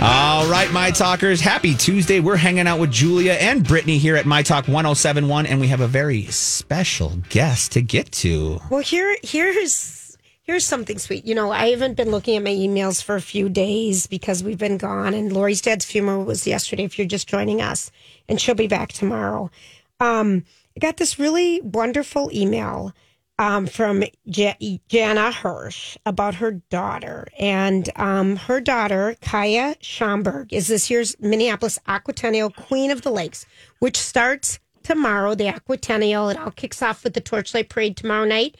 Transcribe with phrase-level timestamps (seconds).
[0.00, 2.20] All right, my talkers, happy Tuesday.
[2.20, 5.80] We're hanging out with Julia and Brittany here at My Talk 1071, and we have
[5.80, 8.60] a very special guest to get to.
[8.70, 11.24] Well, here here's here's something sweet.
[11.26, 14.56] You know, I haven't been looking at my emails for a few days because we've
[14.56, 16.84] been gone, and Lori's dad's funeral was yesterday.
[16.84, 17.90] If you're just joining us,
[18.28, 19.50] and she'll be back tomorrow.
[19.98, 20.44] Um,
[20.76, 22.94] I got this really wonderful email
[23.38, 27.28] um, from J- Jana Hirsch about her daughter.
[27.38, 33.46] And um, her daughter, Kaia Schomburg, is this year's Minneapolis Aquatennial Queen of the Lakes,
[33.78, 36.32] which starts tomorrow, the Aquatennial.
[36.32, 38.56] It all kicks off with the Torchlight Parade tomorrow night.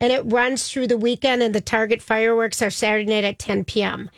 [0.00, 3.64] And it runs through the weekend, and the Target fireworks are Saturday night at 10
[3.64, 4.10] p.m.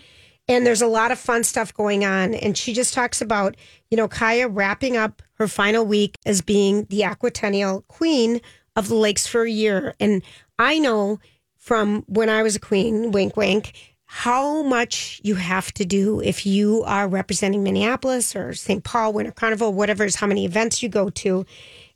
[0.49, 2.35] And there's a lot of fun stuff going on.
[2.35, 3.57] And she just talks about,
[3.91, 8.41] you know, Kaia wrapping up her final week as being the Aquatennial Queen
[8.77, 9.95] of the lakes for a year.
[10.01, 10.23] And
[10.59, 11.21] I know
[11.59, 13.73] from when I was a queen, wink, wink,
[14.07, 18.85] how much you have to do if you are representing Minneapolis or St.
[18.85, 21.45] Paul Winter Carnival, whatever is how many events you go to.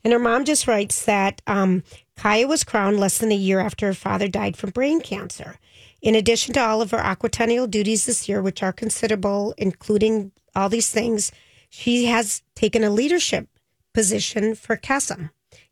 [0.03, 1.83] And her mom just writes that um,
[2.17, 5.59] Kaia was crowned less than a year after her father died from brain cancer.
[6.01, 10.69] In addition to all of her aquatennial duties this year, which are considerable, including all
[10.69, 11.31] these things,
[11.69, 13.47] she has taken a leadership
[13.93, 15.29] position for Kesem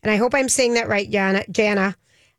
[0.07, 1.43] and I hope I'm saying that right, Jana.
[1.51, 1.97] Jana.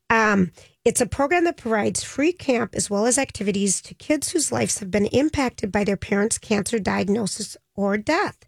[0.08, 0.52] Um,
[0.86, 4.78] it's a program that provides free camp as well as activities to kids whose lives
[4.78, 8.38] have been impacted by their parents' cancer diagnosis or death.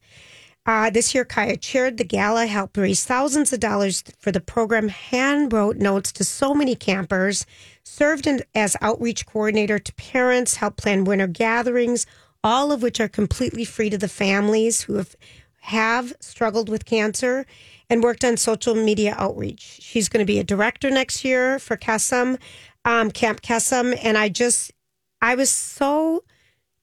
[0.65, 4.89] Uh, this year, Kaia chaired the gala, helped raise thousands of dollars for the program,
[4.89, 7.45] hand wrote notes to so many campers,
[7.85, 12.07] served in, as outreach coordinator to parents, helped plan winter gatherings,
[12.43, 15.15] all of which are completely free to the families who have,
[15.61, 17.45] have struggled with cancer
[17.91, 19.81] and worked on social media outreach.
[19.83, 22.39] She's going to be a director next year for Kesem,
[22.85, 23.99] um, Camp Kesem.
[24.03, 24.73] And I just,
[25.21, 26.23] I was so,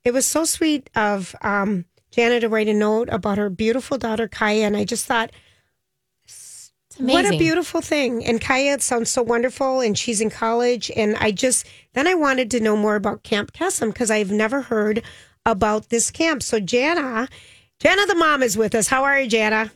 [0.03, 4.27] it was so sweet of um, Janet to write a note about her beautiful daughter,
[4.27, 4.63] Kaia.
[4.63, 5.31] And I just thought,
[6.97, 8.25] what a beautiful thing.
[8.25, 9.79] And Kaia sounds so wonderful.
[9.79, 10.91] And she's in college.
[10.93, 14.63] And I just, then I wanted to know more about Camp Kesem because I've never
[14.63, 15.03] heard
[15.45, 16.43] about this camp.
[16.43, 17.29] So, Jana,
[17.79, 18.89] Jana the mom is with us.
[18.89, 19.71] How are you, Jana?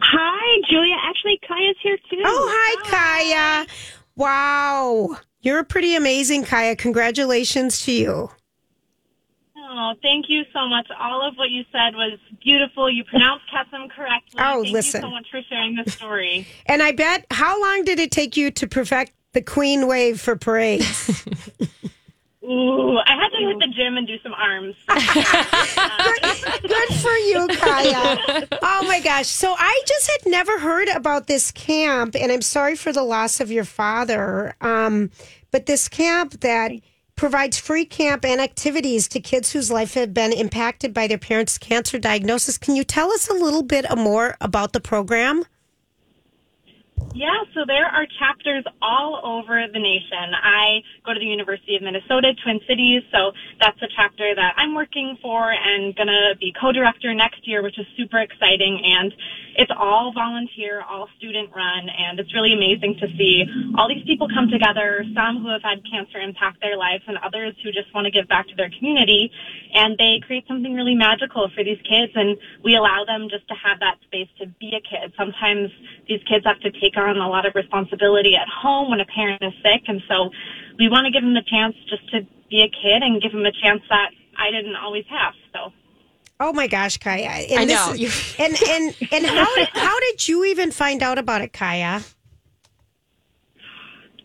[0.00, 0.96] Hi, Julia.
[1.02, 2.22] Actually, Kaia's here too.
[2.24, 3.64] Oh, hi, hi.
[3.64, 3.68] Kaia.
[4.16, 5.16] Wow.
[5.40, 6.76] You're pretty amazing, Kaia.
[6.76, 8.30] Congratulations to you.
[9.70, 10.88] Oh, thank you so much.
[10.98, 12.90] All of what you said was beautiful.
[12.90, 14.40] You pronounced Kesem correctly.
[14.40, 15.02] Oh, thank listen.
[15.02, 16.46] you so much for sharing this story.
[16.66, 20.36] and I bet, how long did it take you to perfect the queen wave for
[20.36, 21.24] parades?
[22.48, 24.74] Ooh, I had to hit the gym and do some arms.
[24.88, 28.48] good, good for you, Kaia.
[28.62, 29.26] Oh my gosh.
[29.26, 33.40] So I just had never heard about this camp, and I'm sorry for the loss
[33.40, 34.54] of your father.
[34.62, 35.10] Um,
[35.50, 36.72] but this camp that
[37.16, 41.58] provides free camp and activities to kids whose life have been impacted by their parents'
[41.58, 42.56] cancer diagnosis.
[42.56, 45.44] Can you tell us a little bit more about the program?
[47.18, 50.30] Yeah, so there are chapters all over the nation.
[50.38, 54.72] I go to the University of Minnesota, Twin Cities, so that's a chapter that I'm
[54.72, 58.78] working for and gonna be co-director next year, which is super exciting.
[58.86, 59.10] And
[59.58, 63.42] it's all volunteer, all student run, and it's really amazing to see
[63.74, 67.58] all these people come together, some who have had cancer impact their lives and others
[67.66, 69.34] who just want to give back to their community.
[69.74, 73.54] And they create something really magical for these kids and we allow them just to
[73.58, 75.10] have that space to be a kid.
[75.18, 75.74] Sometimes
[76.06, 79.42] these kids have to take on a lot of responsibility at home when a parent
[79.42, 79.90] is sick.
[79.90, 80.30] And so
[80.78, 83.42] we want to give them the chance just to be a kid and give them
[83.42, 85.34] a chance that I didn't always have.
[85.52, 85.74] So.
[86.40, 87.46] Oh my gosh, Kaia!
[87.50, 87.92] And I know.
[87.98, 92.04] Is, and and and how how did you even find out about it, Kaia?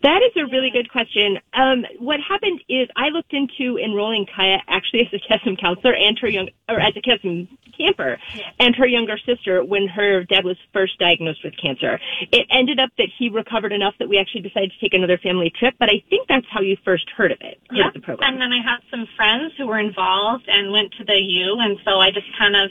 [0.04, 1.38] That is a really good question.
[1.54, 6.18] Um, what happened is I looked into enrolling Kaia actually as a Kesem counselor and
[6.20, 8.18] her young, or as a Kesem camper
[8.60, 11.98] and her younger sister when her dad was first diagnosed with cancer.
[12.30, 15.50] It ended up that he recovered enough that we actually decided to take another family
[15.58, 17.88] trip, but I think that's how you first heard of it, Yeah.
[17.94, 18.30] the program.
[18.30, 21.78] And then I had some friends who were involved and went to the U, and
[21.82, 22.70] so I just kind of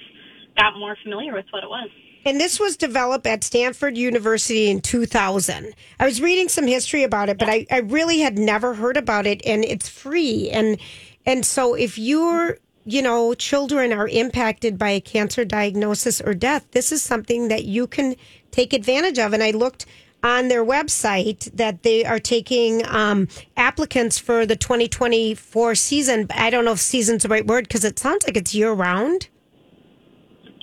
[0.56, 1.89] got more familiar with what it was.
[2.25, 5.74] And this was developed at Stanford University in 2000.
[6.00, 9.28] I was reading some history about it, but I, I really had never heard about
[9.28, 10.50] it, and it's free.
[10.50, 10.78] And
[11.25, 16.66] and so if your you know children are impacted by a cancer diagnosis or death,
[16.72, 18.16] this is something that you can
[18.52, 19.34] take advantage of.
[19.34, 19.86] And I looked
[20.24, 23.28] on their website that they are taking um,
[23.58, 26.28] applicants for the 2024 season.
[26.34, 29.28] I don't know if season's the right word because it sounds like it's year round.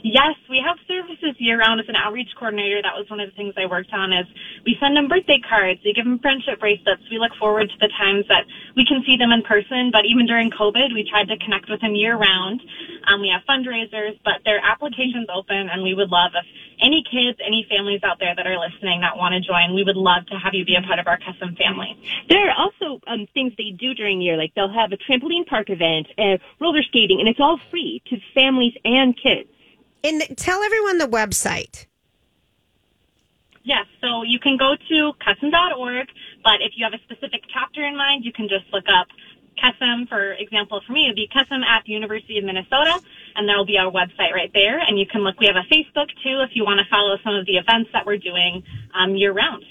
[0.03, 2.81] Yes, we have services year round as an outreach coordinator.
[2.81, 4.27] That was one of the things I worked on is
[4.65, 7.03] we send them birthday cards, we give them friendship bracelets.
[7.11, 8.45] We look forward to the times that
[8.77, 11.81] we can see them in person, but even during COVID, we tried to connect with
[11.81, 12.63] them year round.
[13.09, 16.47] Um, we have fundraisers, but their application's open and we would love if
[16.81, 20.01] any kids, any families out there that are listening that want to join, we would
[20.01, 21.93] love to have you be a part of our Kesem family.
[22.29, 25.47] There are also um, things they do during the year, like they'll have a trampoline
[25.47, 29.49] park event, uh, roller skating, and it's all free to families and kids.
[30.03, 31.87] And tell everyone the website.
[33.63, 36.09] Yes, so you can go to Kesem.org,
[36.43, 39.09] but if you have a specific chapter in mind, you can just look up
[39.63, 40.09] Kesem.
[40.09, 42.99] For example, for me, it would be Kesem at the University of Minnesota,
[43.37, 44.79] and there will be our website right there.
[44.79, 47.35] And you can look, we have a Facebook too if you want to follow some
[47.35, 48.63] of the events that we're doing
[48.95, 49.65] um, year round.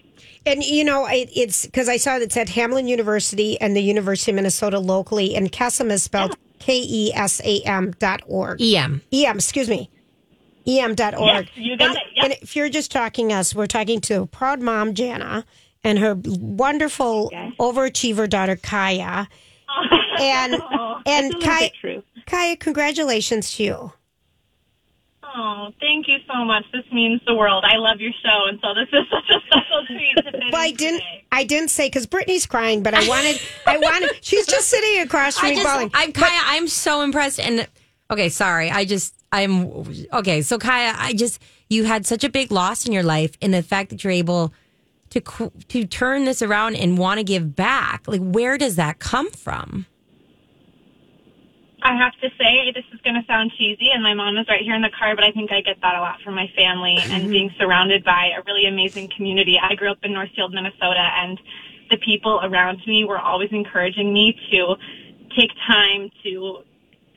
[0.45, 4.31] And you know, it, it's because I saw that said Hamline University and the University
[4.31, 8.61] of Minnesota locally, and Kesem is spelled K E S A M dot org.
[8.61, 9.01] EM.
[9.11, 9.89] EM, excuse me.
[10.69, 11.45] EM dot org.
[11.45, 12.03] Yes, you got and, it.
[12.15, 12.23] Yep.
[12.25, 15.45] and if you're just talking us, we're talking to proud mom Jana
[15.83, 19.27] and her wonderful overachiever daughter Kaia.
[19.69, 19.83] Oh.
[20.21, 22.03] And oh, and Oh, That's a little Kaia.
[22.27, 23.93] Kaia, congratulations to you.
[25.35, 26.65] Oh, thank you so much.
[26.73, 27.63] This means the world.
[27.67, 30.99] I love your show, and so this is such a special treat Well, I didn't.
[31.01, 31.25] today.
[31.31, 33.39] I didn't say because Brittany's crying, but I wanted.
[33.67, 34.11] I wanted.
[34.21, 35.91] She's just sitting across from I me, just, bawling.
[35.93, 36.41] I'm Kaia.
[36.45, 37.39] I'm so impressed.
[37.39, 37.67] And
[38.09, 38.71] okay, sorry.
[38.71, 40.41] I just, I'm okay.
[40.41, 43.61] So Kaia, I just, you had such a big loss in your life, and the
[43.61, 44.53] fact that you're able
[45.11, 45.21] to
[45.67, 48.07] to turn this around and want to give back.
[48.07, 49.85] Like, where does that come from?
[51.81, 54.61] I have to say, this is going to sound cheesy, and my mom is right
[54.61, 56.97] here in the car, but I think I get that a lot from my family
[56.99, 57.31] and mm-hmm.
[57.31, 59.57] being surrounded by a really amazing community.
[59.61, 61.39] I grew up in Northfield, Minnesota, and
[61.89, 64.75] the people around me were always encouraging me to
[65.37, 66.63] take time to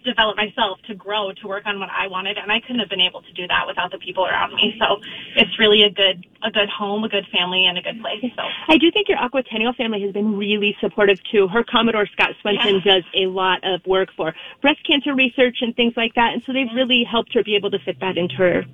[0.05, 3.01] develop myself, to grow, to work on what I wanted, and I couldn't have been
[3.01, 4.77] able to do that without the people around me.
[4.79, 5.01] So
[5.37, 8.23] it's really a good, a good home, a good family, and a good place.
[8.37, 8.43] So.
[8.69, 11.49] I do think your Aquatennial family has been really supportive too.
[11.49, 15.95] Her Commodore Scott Swenson does a lot of work for breast cancer research and things
[15.97, 18.65] like that, and so they've really helped her be able to fit that into her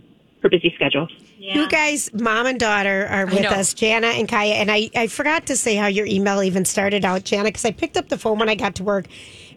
[0.42, 1.08] her busy schedule.
[1.36, 4.52] You guys, mom and daughter, are with us, Jana and Kaia.
[4.52, 7.72] And I, I forgot to say how your email even started out, Jana, because I
[7.72, 9.06] picked up the phone when I got to work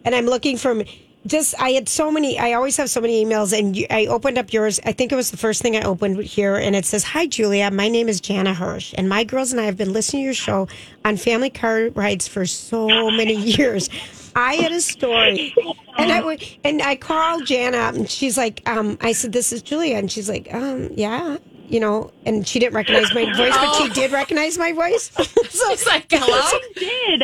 [0.03, 0.83] and I'm looking from
[1.25, 3.57] just, I had so many, I always have so many emails.
[3.57, 4.79] And you, I opened up yours.
[4.85, 6.56] I think it was the first thing I opened here.
[6.56, 7.69] And it says, Hi, Julia.
[7.71, 8.94] My name is Jana Hirsch.
[8.97, 10.68] And my girls and I have been listening to your show
[11.06, 13.89] on family car rides for so many years.
[14.35, 15.53] I had a story,
[15.97, 19.61] and I would, and I called Jana and she's like, um, I said, "This is
[19.61, 21.37] Julia," and she's like, um, "Yeah."
[21.68, 25.04] You know, and she didn't recognize my voice, but she did recognize my voice.
[25.13, 26.59] so, It's like, hello.
[26.75, 27.23] Did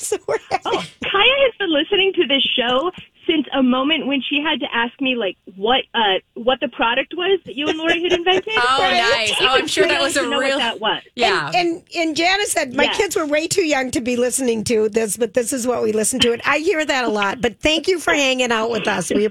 [0.00, 0.38] so we're.
[0.48, 2.92] Kaia has been listening to this show
[3.30, 7.14] since a moment when she had to ask me like what uh what the product
[7.16, 8.52] was that you and Lori had invented.
[8.56, 9.32] Oh, nice.
[9.40, 10.50] Oh, I'm sure that was a know real.
[10.50, 11.02] what that was.
[11.14, 11.50] Yeah.
[11.54, 12.92] And and Jana said my Yeah.
[12.94, 15.92] kids were way too young to be listening to this, but this is what we
[15.92, 16.32] listen to.
[16.32, 17.40] And I hear that a lot.
[17.40, 19.10] But thank you for hanging out with us.
[19.10, 19.28] We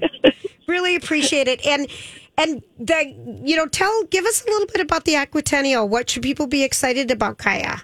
[0.66, 1.64] really appreciate it.
[1.66, 1.88] And
[2.38, 3.14] and the
[3.44, 5.88] you know tell give us a little bit about the Aquatennial.
[5.88, 7.82] What should people be excited about, Kaia?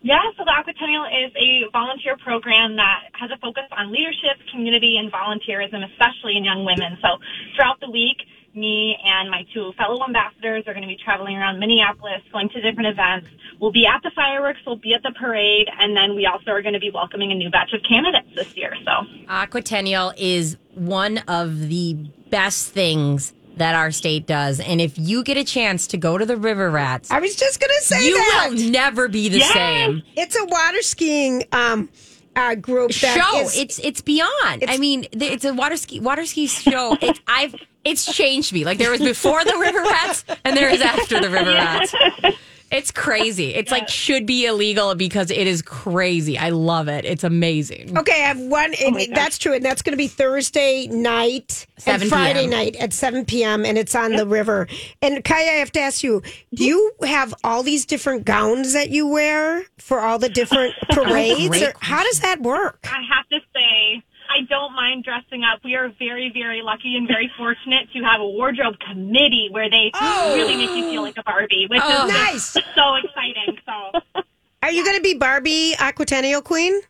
[0.00, 4.96] Yeah, so the Aquatennial is a volunteer program that has a focus on leadership, community,
[4.96, 6.98] and volunteerism, especially in young women.
[7.02, 7.18] So
[7.56, 8.18] throughout the week,
[8.54, 12.60] me and my two fellow ambassadors are going to be traveling around Minneapolis, going to
[12.60, 13.28] different events.
[13.60, 16.62] We'll be at the fireworks, we'll be at the parade, and then we also are
[16.62, 18.74] going to be welcoming a new batch of candidates this year.
[18.84, 21.94] So Aquatennial is one of the
[22.30, 24.60] best things that our state does.
[24.60, 27.60] And if you get a chance to go to the River Rats, I was just
[27.60, 30.02] going to say you that will never be the same.
[30.16, 31.88] it's a water skiing um,
[32.36, 33.40] uh, group that show.
[33.40, 34.64] is- it's it's beyond.
[34.68, 36.96] I mean, it's a water ski water ski show.
[37.00, 38.64] It's I've it's changed me.
[38.64, 41.94] Like there was before the River Rats and there is after the River Rats.
[42.70, 43.54] It's crazy.
[43.58, 46.38] It's like should be illegal because it is crazy.
[46.38, 47.04] I love it.
[47.04, 47.98] It's amazing.
[47.98, 48.72] Okay, I have one.
[48.80, 52.50] Oh and that's true, and that's going to be Thursday night 7 and Friday p.m..
[52.50, 53.64] night at seven p.m.
[53.64, 54.68] and it's on the river.
[55.02, 56.22] And Kaia, I have to ask you:
[56.54, 61.60] Do you have all these different gowns that you wear for all the different parades?
[61.60, 62.80] Or how does that work?
[62.84, 65.60] I have to say, I don't mind dressing up.
[65.64, 69.90] We are very, very lucky and very fortunate to have a wardrobe committee where they
[69.94, 70.34] oh.
[70.34, 72.06] really make you feel like a Barbie, which Oh.
[72.06, 72.54] is Nice.
[72.54, 73.58] just so exciting.
[73.64, 74.22] So,
[74.62, 76.80] Are you going to be Barbie Aquatennial Queen?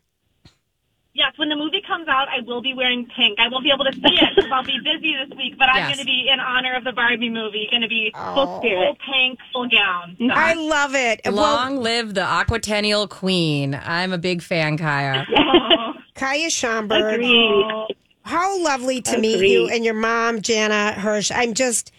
[1.19, 3.39] yes, when the movie comes out, I will be wearing pink.
[3.41, 5.87] I won't be able to see it because I'll be busy this week, but I'm
[5.87, 8.35] going to be in honor of the Barbie movie, going to be oh.
[8.35, 10.17] full spirit, full pink, full gown.
[10.19, 10.29] So.
[10.31, 11.21] I love it.
[11.25, 13.75] Well, Long live the Aquatennial Queen.
[13.75, 15.27] I'm a big fan, Kaia.
[15.51, 15.93] Oh.
[16.19, 17.15] Kaia Schomburg.
[17.15, 17.97] Agreed.
[18.23, 21.31] How lovely to meet you and your mom, Jana Hirsch.
[21.35, 21.93] I'm just,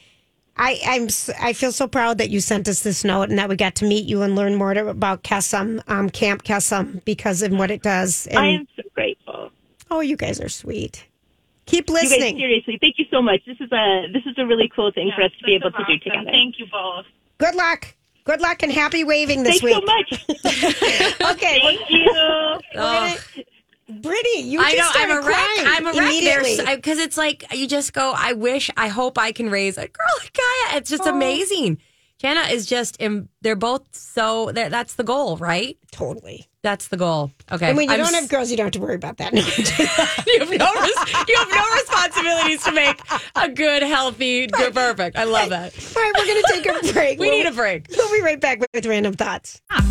[0.58, 1.08] I, I'm,
[1.42, 3.86] I feel so proud that you sent us this note and that we got to
[3.86, 7.82] meet you and learn more to, about Kesem, um, Camp Kesem, because of what it
[7.82, 8.28] does.
[8.28, 9.50] And I am so grateful.
[9.90, 11.06] oh, you guys are sweet.
[11.66, 12.38] Keep You guys, listening.
[12.38, 13.42] seriously, thank you so much.
[13.46, 15.74] This is a this is a really cool thing for us to be able is
[15.78, 16.26] to do together.
[16.32, 17.06] Thank you both.
[17.38, 17.94] Good luck.
[18.24, 19.76] Good luck and happy waving this Thanks week.
[19.76, 21.32] so much.
[21.36, 22.08] Okay, Thank you.
[22.76, 23.16] Oh,
[23.90, 24.78] Brittany, you I know.
[24.78, 25.50] just I'm a wreck.
[25.60, 26.76] I'm a wreck.
[26.78, 28.14] Because it's like you just go.
[28.16, 28.70] I wish.
[28.78, 30.78] I hope I can raise a girl like Kaia.
[30.78, 31.80] It's just amazing.
[32.20, 33.02] Jana is just.
[33.42, 34.52] They're both so.
[34.52, 35.78] they're- That's the goal, right?
[35.92, 36.46] totally.
[36.62, 37.32] That's the goal.
[37.50, 37.70] Okay.
[37.70, 39.32] And when you I'm don't have girls, you don't have to worry about that.
[40.28, 43.02] you have no res- you have no responsibilities to make
[43.38, 45.18] a good, healthy, good, perfect.
[45.18, 45.74] I love that.
[45.96, 47.18] All right, we're going to take a break.
[47.20, 47.88] We We'll- need a break.
[47.96, 49.62] We'll be right back with random thoughts.
[49.72, 49.86] Ah.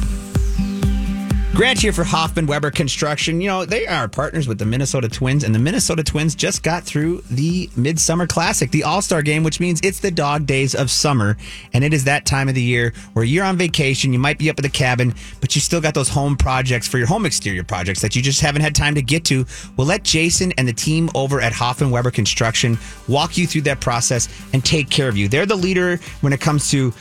[1.58, 3.40] Grant here for Hoffman Weber Construction.
[3.40, 6.84] You know, they are partners with the Minnesota Twins, and the Minnesota Twins just got
[6.84, 10.88] through the Midsummer Classic, the All Star game, which means it's the dog days of
[10.88, 11.36] summer.
[11.72, 14.48] And it is that time of the year where you're on vacation, you might be
[14.48, 17.64] up at the cabin, but you still got those home projects for your home exterior
[17.64, 19.44] projects that you just haven't had time to get to.
[19.76, 23.80] We'll let Jason and the team over at Hoffman Weber Construction walk you through that
[23.80, 25.26] process and take care of you.
[25.26, 26.94] They're the leader when it comes to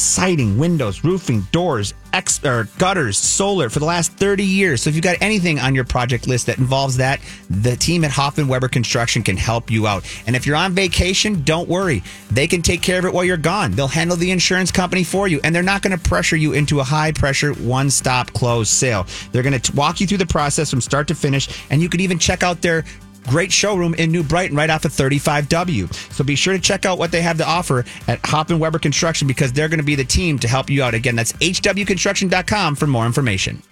[0.00, 4.82] siding, windows, roofing, doors, ex- or gutters, solar for the last 30 years.
[4.82, 8.10] So if you've got anything on your project list that involves that, the team at
[8.10, 10.04] Hoffman Weber Construction can help you out.
[10.26, 12.02] And if you're on vacation, don't worry.
[12.30, 13.72] They can take care of it while you're gone.
[13.72, 16.80] They'll handle the insurance company for you and they're not going to pressure you into
[16.80, 19.06] a high pressure one stop closed sale.
[19.32, 22.00] They're going to walk you through the process from start to finish and you can
[22.00, 22.84] even check out their
[23.28, 25.92] Great showroom in New Brighton right off of 35W.
[26.12, 29.28] So be sure to check out what they have to offer at Hoffman Weber Construction
[29.28, 30.94] because they're going to be the team to help you out.
[30.94, 33.62] Again, that's hwconstruction.com for more information.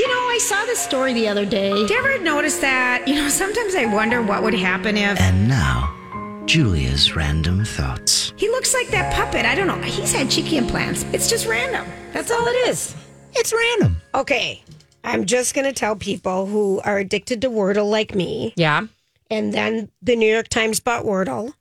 [0.00, 1.72] You know, I saw this story the other day.
[1.72, 3.06] Did you ever notice that?
[3.06, 5.94] You know, sometimes I wonder what would happen if And now,
[6.46, 8.32] Julia's random thoughts.
[8.36, 9.44] he looks like that puppet.
[9.44, 9.80] I don't know.
[9.82, 11.04] He's had cheeky implants.
[11.12, 11.86] It's just random.
[12.12, 12.94] That's all it is.
[13.34, 14.00] It's random.
[14.14, 14.62] Okay.
[15.04, 18.52] I'm just going to tell people who are addicted to Wordle like me.
[18.56, 18.86] Yeah.
[19.30, 21.52] And then the New York Times bought Wordle.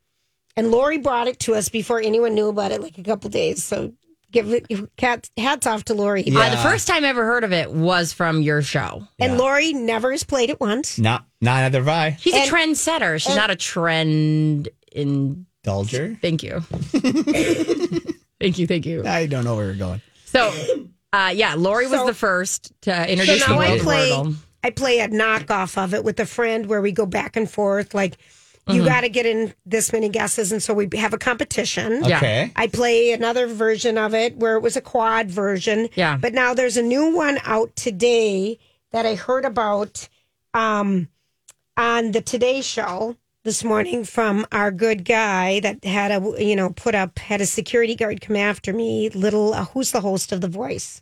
[0.55, 3.63] And Lori brought it to us before anyone knew about it, like a couple days.
[3.63, 3.93] So
[4.31, 4.65] give it
[4.97, 6.23] hats, hats off to Lori.
[6.29, 9.07] Uh, the first time I ever heard of it was from your show.
[9.19, 10.97] And Lori never has played it once.
[10.97, 12.17] Not, neither have I.
[12.19, 13.21] She's And- a trendsetter.
[13.21, 15.45] She's not a trend in.
[15.63, 16.17] Dulger?
[16.21, 16.61] Thank you.
[18.39, 18.67] thank you.
[18.67, 19.05] Thank you.
[19.05, 20.01] I don't know where we're going.
[20.25, 20.53] So,
[21.17, 24.35] uh, yeah, Lori was So- the first to So introduce the now I play, Wordle.
[24.63, 27.93] I play a knockoff of it with a friend where we go back and forth.
[27.93, 28.17] Like,
[28.69, 28.85] you Mm-hmm.
[28.85, 30.51] got to get in this many guesses.
[30.51, 32.03] And so we have a competition.
[32.03, 32.17] Yeah.
[32.17, 32.51] Okay.
[32.55, 35.87] I play another version of it where it was a quad version.
[35.95, 36.17] Yeah.
[36.17, 38.59] But now there's a new one out today
[38.91, 40.09] that I heard about
[40.53, 41.07] um,
[41.77, 46.71] on the Today Show this morning from our good guy that had a, you know,
[46.71, 49.09] put up, had a security guard come after me.
[49.11, 51.01] Little, uh, who's the host of The Voice?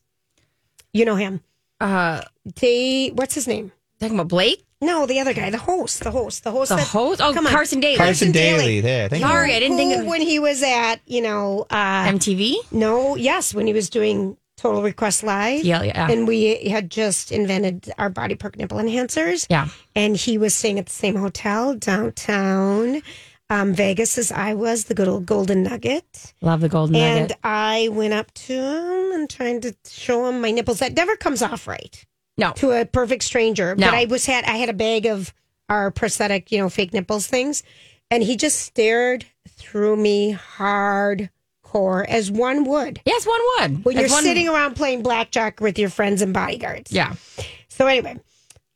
[0.95, 1.41] You know him.
[1.81, 2.21] Uh,
[2.61, 3.71] They, what's his name?
[3.99, 6.69] talking about Blake, No, the other guy, the host, the host, the host.
[6.69, 7.21] the that- host.
[7.21, 7.51] Oh, come on.
[7.51, 8.59] Carson Daly, Carson Daly.
[8.59, 8.81] Daly.
[8.81, 9.09] There.
[9.09, 9.27] Thank you.
[9.27, 12.55] Sorry, I didn't think of when he was at, you know, uh, MTV.
[12.71, 15.63] no, yes, when he was doing Total Request Live.
[15.65, 16.09] Yeah, yeah.
[16.09, 19.47] And we had just invented our body perk nipple enhancers.
[19.49, 19.67] Yeah.
[19.95, 23.01] And he was staying at the same hotel downtown,
[23.49, 26.33] um, Vegas as I was, the good old Golden Nugget.
[26.41, 27.31] Love the golden And nugget.
[27.31, 30.79] And I went up to him and trying to show him my nipples.
[30.79, 32.05] That never comes off right
[32.37, 33.75] No, to a perfect stranger.
[33.75, 33.87] No.
[33.87, 35.33] But I was had I had a bag of
[35.69, 37.63] our prosthetic, you know, fake nipples things,
[38.11, 43.85] and he just stared through me hardcore as one would yes, one would.
[43.85, 46.91] when As you're one- sitting around playing blackjack with your friends and bodyguards.
[46.91, 47.13] Yeah,
[47.67, 48.19] So anyway,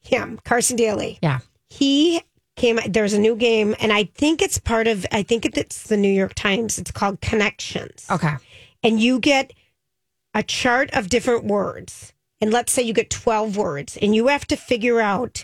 [0.02, 1.40] him Carson Daly, yeah.
[1.70, 2.22] he
[2.60, 2.80] came.
[2.88, 5.06] There's a new game, and I think it's part of.
[5.12, 6.78] I think it's the New York Times.
[6.78, 8.36] It's called Connections Okay.
[8.84, 9.54] and you get
[10.36, 14.46] a chart of different words, and let's say you get 12 words, and you have
[14.48, 15.44] to figure out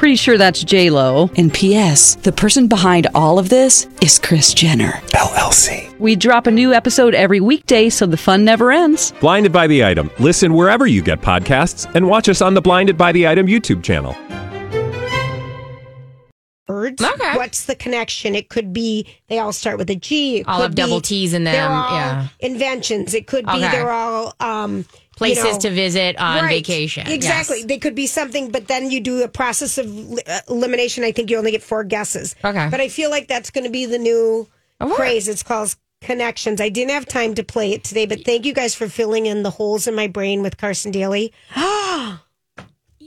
[0.00, 1.28] Pretty sure that's J Lo.
[1.36, 2.14] And P.S.
[2.14, 5.94] The person behind all of this is Kris Jenner LLC.
[5.98, 9.12] We drop a new episode every weekday, so the fun never ends.
[9.20, 10.10] Blinded by the item.
[10.18, 13.82] Listen wherever you get podcasts, and watch us on the Blinded by the Item YouTube
[13.82, 14.16] channel.
[16.66, 17.02] Birds.
[17.02, 17.36] Okay.
[17.36, 18.34] What's the connection?
[18.34, 20.38] It could be they all start with a G.
[20.38, 22.28] It All could have double T's in they're them, all yeah.
[22.38, 23.12] Inventions.
[23.12, 23.70] It could be Okay.
[23.70, 24.86] they're all um,
[25.20, 26.48] Places you know, to visit on Right.
[26.64, 27.06] vacation.
[27.06, 27.58] Exactly.
[27.58, 27.66] Yes.
[27.66, 29.86] They could be something, but then you do a process of
[30.26, 31.04] uh, elimination.
[31.04, 32.34] I think you only get four guesses.
[32.42, 32.68] Okay.
[32.70, 34.48] But I feel like that's going to be the new
[34.80, 35.28] Oh, craze.
[35.28, 36.58] It's called connections.
[36.60, 39.42] I didn't have time to play it today, but thank you guys for filling in
[39.42, 41.32] the holes in my brain with Carson Daly.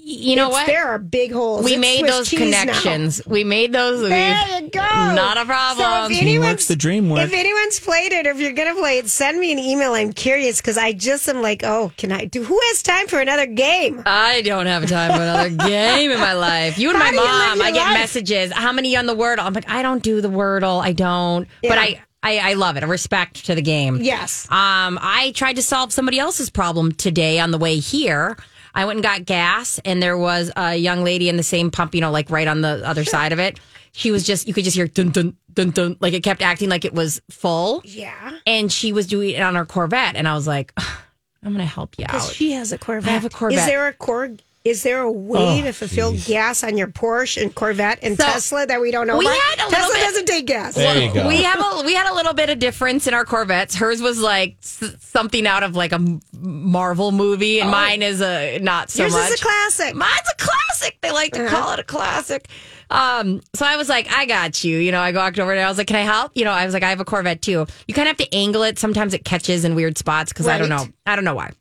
[0.06, 0.68] You know It's- what?
[0.68, 1.64] There are big holes.
[1.64, 2.60] we It's made Swiss those cheese now.
[2.60, 3.22] connections.
[3.26, 4.02] We made those.
[4.10, 4.80] There you go.
[4.82, 5.86] Not a problem.
[6.10, 7.22] So if anyone's, the dream work.
[7.22, 9.94] if anyone's played it, or if you're gonna play it, send me an email.
[9.94, 12.44] I'm curious because I just am like, oh, can I do?
[12.44, 14.04] Who has time for another game?
[14.06, 16.78] I don't have time for another game in my life.
[16.78, 18.00] You and How my do you mom, your I get life?
[18.00, 18.52] messages.
[18.52, 19.40] How many on the Wordle?
[19.46, 20.84] I'm like, I don't do the Wordle.
[20.84, 21.48] I don't.
[21.62, 22.84] But I, I, I love it.
[22.84, 24.00] A respect to the game.
[24.02, 24.46] Yes.
[24.52, 28.38] Um, I tried to solve somebody else's problem today on the way here.
[28.74, 31.94] I went and got gas, and there was a young lady in the same pump,
[31.94, 33.60] you know, like right on the other side of it.
[33.92, 36.70] She was just, you could just hear dun dun dun dun, like it kept acting
[36.70, 37.82] like it was full.
[37.86, 38.32] Yeah.
[38.48, 41.66] And she was doing it on her Corvette, and I was like, I'm going to
[41.66, 42.14] help you out.
[42.14, 43.10] Because she has a Corvette.
[43.10, 43.60] I have a Corvette.
[43.60, 44.32] Is there a cor?
[44.64, 48.66] Is there a way to fulfill gas on your Porsche and Corvette and So, Tesla
[48.66, 49.38] that we don't know we about?
[49.38, 50.76] had a Tesla bit- doesn't take gas.
[50.76, 51.28] There you go.
[51.28, 53.76] We have a we had a little bit of difference in our Corvettes.
[53.76, 56.00] Hers was like s- something out of like a
[56.32, 59.08] Marvel movie, and mine is a not so Oh.
[59.08, 59.32] Yours much.
[59.32, 59.96] is a classic.
[59.96, 60.98] Mine's a classic.
[61.02, 62.48] They like to call it a classic.
[62.90, 64.78] Um, so I was like, I got you.
[64.78, 66.32] You know, I walked over and I was like, Can I help?
[66.36, 67.66] You know, I was like, I have a Corvette too.
[67.88, 68.80] You kind of have to angle it.
[68.80, 70.86] Sometimes it catches in weird spots because I don't know.
[71.06, 71.52] I don't know why.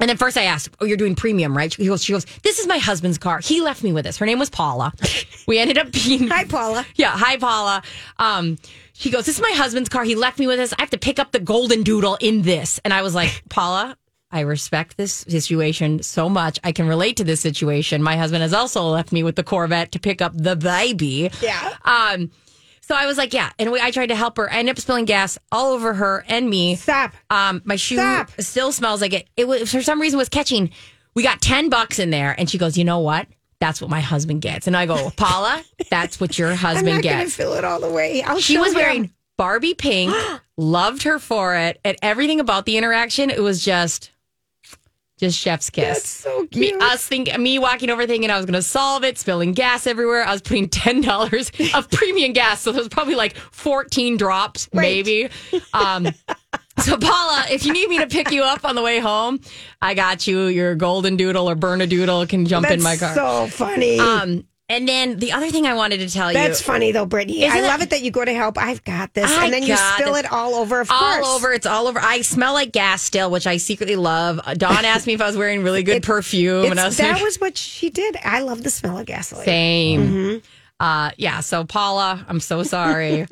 [0.00, 2.58] And then first I asked, "Oh, you're doing premium, right?" She goes, "She goes, this
[2.58, 3.38] is my husband's car.
[3.38, 4.16] He left me with this.
[4.18, 4.92] Her name was Paula.
[5.46, 6.86] We ended up being Hi, Paula.
[6.94, 7.82] yeah, hi Paula.
[8.18, 8.56] Um,
[8.94, 10.02] she goes, "This is my husband's car.
[10.04, 10.72] He left me with this.
[10.72, 13.98] I have to pick up the golden doodle in this." And I was like, "Paula,
[14.30, 16.58] I respect this situation so much.
[16.64, 18.02] I can relate to this situation.
[18.02, 21.74] My husband has also left me with the Corvette to pick up the baby." Yeah.
[21.84, 22.30] Um,
[22.86, 24.50] so I was like, "Yeah," and we, I tried to help her.
[24.52, 26.76] I ended up spilling gas all over her and me.
[26.76, 27.12] Stop.
[27.30, 28.30] Um, my shoe Stop.
[28.40, 29.28] still smells like it.
[29.36, 30.70] It was for some reason was catching.
[31.14, 33.26] We got ten bucks in there, and she goes, "You know what?
[33.60, 37.02] That's what my husband gets." And I go, "Paula, that's what your I'm husband not
[37.02, 38.22] going to gets." fill it all the way.
[38.22, 38.78] I'll She was you.
[38.78, 40.14] wearing Barbie pink,
[40.56, 43.30] loved her for it, and everything about the interaction.
[43.30, 44.10] It was just,
[45.24, 45.98] just chef's kiss.
[45.98, 46.82] That's so Me, cute.
[46.82, 50.24] us think, me walking over thinking I was going to solve it, spilling gas everywhere.
[50.26, 54.68] I was putting ten dollars of premium gas, so there was probably like fourteen drops,
[54.72, 54.82] Right.
[54.82, 55.28] maybe.
[55.72, 56.08] Um,
[56.78, 59.40] so Paula, if you need me to pick you up on the way home,
[59.80, 60.46] I got you.
[60.46, 63.14] Your golden doodle or burn a doodle can jump That's in my car.
[63.14, 63.98] so funny.
[64.00, 66.34] um, and then the other thing I wanted to tell you.
[66.38, 67.46] That's funny though, Brittany.
[67.46, 68.56] I love it that you go to help.
[68.58, 70.24] I've got this, I and then you spill this.
[70.24, 70.80] it all over.
[70.80, 71.52] Of all course, over.
[71.52, 71.98] It's all over.
[72.00, 74.40] I smell like gas still, which I secretly love.
[74.44, 76.96] Uh, Dawn asked me if I was wearing really good It- perfume, and I was
[76.96, 78.16] that like, was what she did.
[78.24, 79.44] I love the smell of gasoline.
[79.44, 80.00] same.
[80.08, 80.38] Mm-hmm.
[80.80, 81.38] Uh, yeah.
[81.40, 83.26] So Paula, I'm so sorry.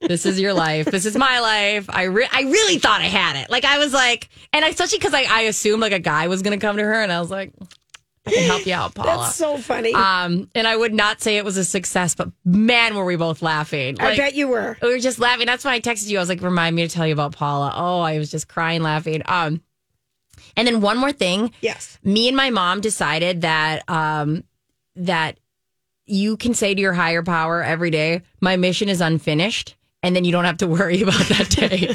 [0.00, 0.86] this is your life.
[0.86, 1.86] This is my life.
[1.88, 3.48] I re- I really thought I had it.
[3.50, 6.42] Like I was like, and I, especially because I, I assumed like a guy was
[6.42, 7.52] going to come to her, and I was like,
[8.28, 9.24] I can help you out, Paula.
[9.24, 9.92] That's so funny.
[9.94, 13.42] um, and I would not say it was a success, but man, were we both
[13.42, 14.00] laughing.
[14.00, 14.76] I bet you were.
[14.82, 15.46] we were just laughing.
[15.46, 16.18] That's why I texted you.
[16.18, 17.72] I was like, remind me to tell you about Paula.
[17.74, 19.22] Oh, I was just crying laughing.
[19.26, 19.62] Um,
[20.56, 21.52] and then one more thing.
[21.60, 21.98] Yes.
[22.02, 24.44] Me and my mom decided that um
[24.96, 25.38] that
[26.06, 30.24] you can say to your higher power every day, my mission is unfinished, and then
[30.24, 31.94] you don't have to worry about that day.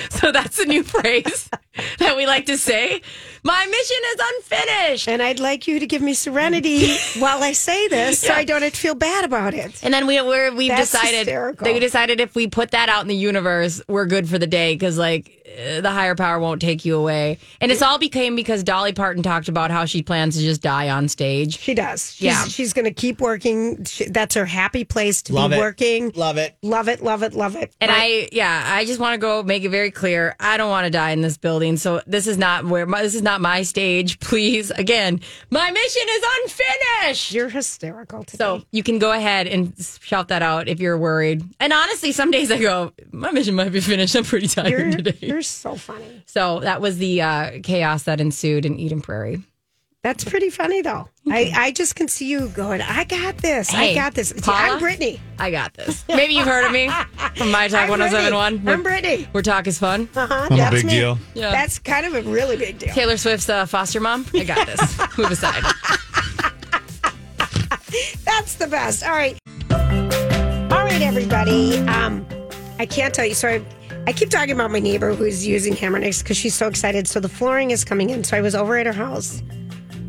[0.10, 1.48] so that's a new phrase.
[1.98, 3.00] that we like to say.
[3.44, 5.08] My mission is unfinished.
[5.08, 8.64] And I'd like you to give me serenity while I say this so I don't
[8.74, 9.82] feel bad about it.
[9.82, 11.72] And then we we're, we've That's decided hysterical.
[11.72, 14.74] we decided if we put that out in the universe, we're good for the day
[14.74, 17.38] because like uh, the higher power won't take you away.
[17.60, 20.90] And it's all became because Dolly Parton talked about how she plans to just die
[20.90, 21.58] on stage.
[21.58, 22.12] She does.
[22.14, 22.44] She's, Yeah.
[22.44, 23.84] She's going to keep working.
[23.84, 25.60] She, that's her happy place to Love be it.
[25.60, 26.12] working.
[26.16, 26.56] Love it.
[26.62, 27.02] Love it.
[27.02, 27.32] Love it.
[27.34, 27.72] Love it.
[27.80, 28.24] And Right.
[28.24, 30.34] I, yeah, I just want to go make it very clear.
[30.40, 31.67] I don't want to die in this building.
[31.76, 34.18] So this is not where my, this is not my stage.
[34.28, 37.32] Please, again, my mission is unfinished.
[37.32, 38.38] You're hysterical today.
[38.38, 41.42] So you can go ahead and shout that out if you're worried.
[41.60, 44.16] And honestly, some days I go, my mission might be finished.
[44.16, 45.18] I'm pretty tired you're, today.
[45.20, 46.22] you're so funny.
[46.26, 49.42] So that was the uh, chaos that ensued in Eden Prairie.
[50.04, 51.08] That's pretty funny, though.
[51.28, 53.74] I, I just can see you going, I got this.
[53.74, 54.32] I got this.
[54.32, 54.74] Paula?
[54.74, 55.20] I'm Brittany.
[55.40, 56.04] I got this.
[56.08, 56.88] Maybe you've heard of me
[57.36, 58.58] from My Talk I'm 1071.
[58.58, 58.72] Brittany.
[58.72, 59.28] I'm Brittany.
[59.32, 60.08] Where talk is fun.
[60.14, 60.32] Uh-huh.
[60.32, 60.90] I'm a That's big me.
[60.92, 61.18] deal.
[61.34, 61.50] Yeah.
[61.50, 62.94] That's kind of a really big deal.
[62.94, 64.24] Taylor Swift's uh, foster mom.
[64.34, 64.98] I got this.
[65.18, 65.64] Move aside.
[68.24, 69.02] That's the best.
[69.02, 69.36] All right.
[69.72, 71.78] All right, everybody.
[71.88, 72.24] Um,
[72.78, 73.34] I can't tell you.
[73.34, 73.64] So I,
[74.06, 77.08] I keep talking about my neighbor who's using Hamernick's because she's so excited.
[77.08, 78.22] So the flooring is coming in.
[78.22, 79.42] So I was over at her house.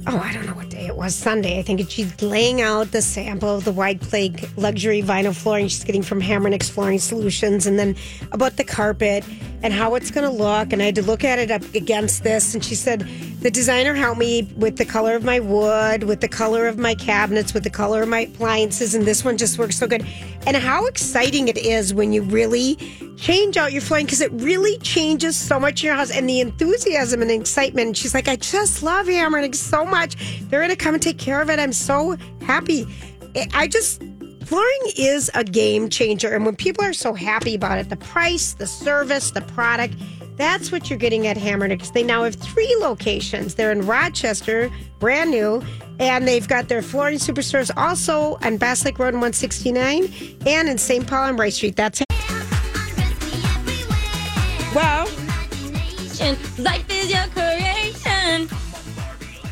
[0.08, 1.14] Oh, I don't know what day it was.
[1.14, 1.82] Sunday, I think.
[1.82, 6.02] And she's laying out the sample of the White plague luxury vinyl flooring she's getting
[6.02, 7.96] from Hamernick's Flooring Solutions, and then
[8.32, 9.24] about the carpet
[9.62, 10.72] and how it's going to look.
[10.72, 12.54] And I had to look at it up against this.
[12.54, 13.02] And she said,
[13.42, 16.96] the designer helped me with the color of my wood, with the color of my
[16.96, 20.06] cabinets, with the color of my appliances, and this one just works so good.
[20.46, 22.76] And how exciting it is when you really
[23.18, 26.40] change out your flooring because it really changes so much in your house and the
[26.40, 27.88] enthusiasm and excitement.
[27.88, 30.16] And she's like, I just love Hammering so much.
[30.50, 31.60] They're going to come and take care of it.
[31.60, 32.88] I'm so happy.
[33.54, 34.02] I- just.
[34.46, 36.34] Flooring is a game changer.
[36.34, 39.94] And when people are so happy about it, the price, the service, the product,
[40.38, 41.92] that's what you're getting at Hamernick's.
[41.92, 43.54] They now have three locations.
[43.54, 45.62] They're in Rochester, brand new,
[46.00, 50.12] and they've got their flooring superstores also on Bass Lake Road in 169
[50.48, 51.06] and in St.
[51.06, 51.76] Paul and Rice Street.
[51.76, 52.02] That's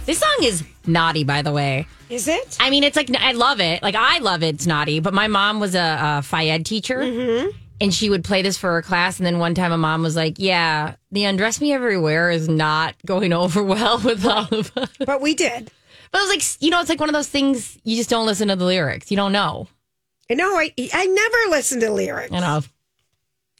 [0.07, 1.85] This song is naughty, by the way.
[2.09, 2.55] is it?
[2.61, 3.83] I mean, it's like I love it.
[3.83, 4.55] Like I love it.
[4.55, 5.01] It's naughty.
[5.01, 7.49] But my mom was a, a Phy Ed teacher, mm-hmm.
[7.81, 9.19] and she would play this for her class.
[9.19, 12.95] And then one time, a mom was like, "Yeah, the undress me everywhere is not
[13.05, 15.69] going over well with all of us." But we did.
[16.13, 18.25] But it was like, you know, it's like one of those things you just don't
[18.25, 19.11] listen to the lyrics.
[19.11, 19.67] You don't know.
[20.29, 22.31] No, I I never listen to lyrics.
[22.31, 22.61] You know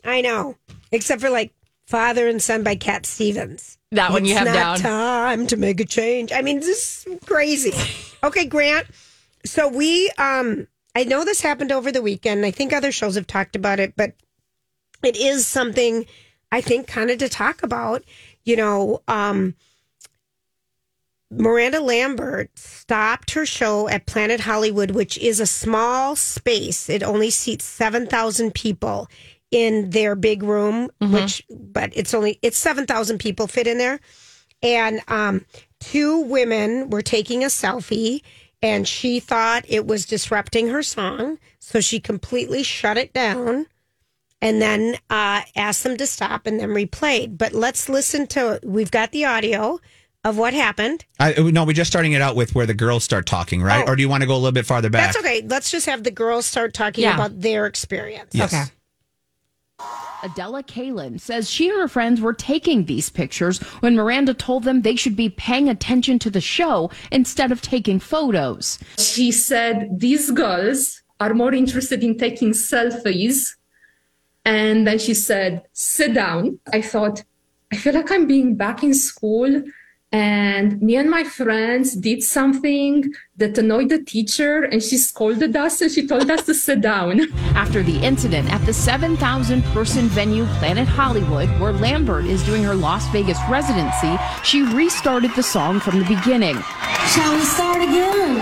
[0.06, 0.56] I know,
[0.94, 1.52] except for like
[1.88, 3.78] Father and Son by Cat Stevens.
[3.92, 4.80] that one you It's have not down.
[4.80, 6.32] time to make a change.
[6.34, 7.74] I mean, this is crazy.
[8.24, 8.88] Okay, Grant.
[9.46, 12.46] So we, um, I know this happened over the weekend.
[12.46, 14.14] I think other shows have talked about it, but
[15.04, 16.06] it is something
[16.52, 18.04] I think kind of to talk about.
[18.44, 19.56] You know, um,
[21.32, 26.90] Miranda Lambert stopped her show at Planet Hollywood, which is a small space.
[26.90, 29.08] It only seats 7,000 people
[29.52, 34.00] in their big room, which, but it's only, it's 7,000 people fit in there.
[34.62, 35.46] And um,
[35.80, 38.22] two women were taking a selfie,
[38.62, 41.38] and she thought it was disrupting her song.
[41.60, 43.68] So she completely shut it down
[44.42, 47.38] and then uh, asked them to stop and then replayed.
[47.38, 49.80] But let's listen to, we've got the audio
[50.24, 51.06] of what happened.
[51.20, 53.86] I, no, we're just starting it out with where the girls start talking, right?
[53.88, 53.92] Oh.
[53.92, 55.14] Or do you want to go a little bit farther back?
[55.14, 55.42] That's okay.
[55.48, 57.16] Let's just have the girls start talking Yeah.
[57.16, 58.32] about their experience.
[58.34, 58.54] Yes.
[58.54, 58.64] Okay.
[60.24, 64.82] Adela Kalin says she and her friends were taking these pictures when Miranda told them
[64.82, 68.80] they should be paying attention to the show instead of taking photos.
[68.98, 73.56] She said these girls are more interested in taking selfies.
[74.46, 76.60] And then she said, sit down.
[76.72, 77.24] I thought,
[77.72, 79.64] I feel like I'm being back in school.
[80.14, 85.82] And me and my friends did something that annoyed the teacher, and she scolded us
[85.82, 87.22] and she told us to sit down.
[87.56, 92.74] After the incident at the 7,000 person venue Planet Hollywood, where Lambert is doing her
[92.74, 94.16] Las Vegas residency,
[94.46, 96.56] she restarted the song from the beginning.
[97.14, 98.38] Shall we start again?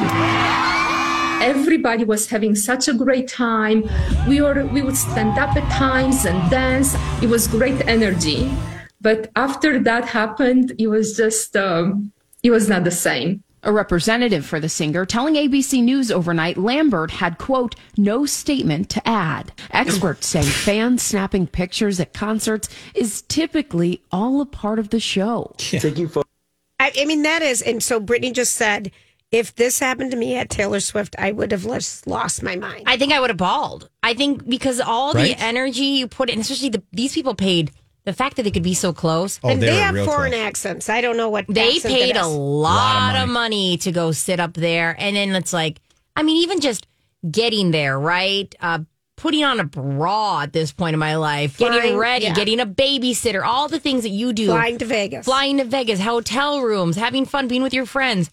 [1.41, 3.89] Everybody was having such a great time.
[4.27, 6.95] We were we would stand up at times and dance.
[7.23, 8.51] It was great energy.
[9.05, 13.43] But after that happened, it was just um, it was not the same.
[13.61, 19.07] A representative for the singer telling ABC News overnight Lambert had, quote, no statement to
[19.07, 19.51] add.
[19.69, 25.53] Experts say fans snapping pictures at concerts is typically all a part of the show.
[25.59, 26.23] Taking photos.
[26.79, 28.89] I, I mean, that is, and so Brittany just said,
[29.29, 32.85] if this happened to me at Taylor Swift, I would have just lost my mind.
[32.87, 33.87] I think I would have bawled.
[34.01, 35.37] I think because all Right?
[35.37, 37.71] the energy you put in, especially the, these people paid
[38.05, 39.39] the fact that they could be so close.
[39.43, 40.41] Oh, and they they have foreign close.
[40.41, 40.89] accents.
[40.89, 42.33] I don't know what they accent paid that a is.
[42.33, 43.77] lot, of, money.
[43.77, 45.81] to go sit up there and then it's like
[46.15, 46.87] i mean even just
[47.29, 48.79] getting there right uh
[49.15, 52.33] putting on a bra at this point in my life getting ready yeah.
[52.33, 55.25] getting a babysitter all the things that you do Flying to Vegas.
[55.25, 58.29] flying to vegas hotel rooms having fun being with your friends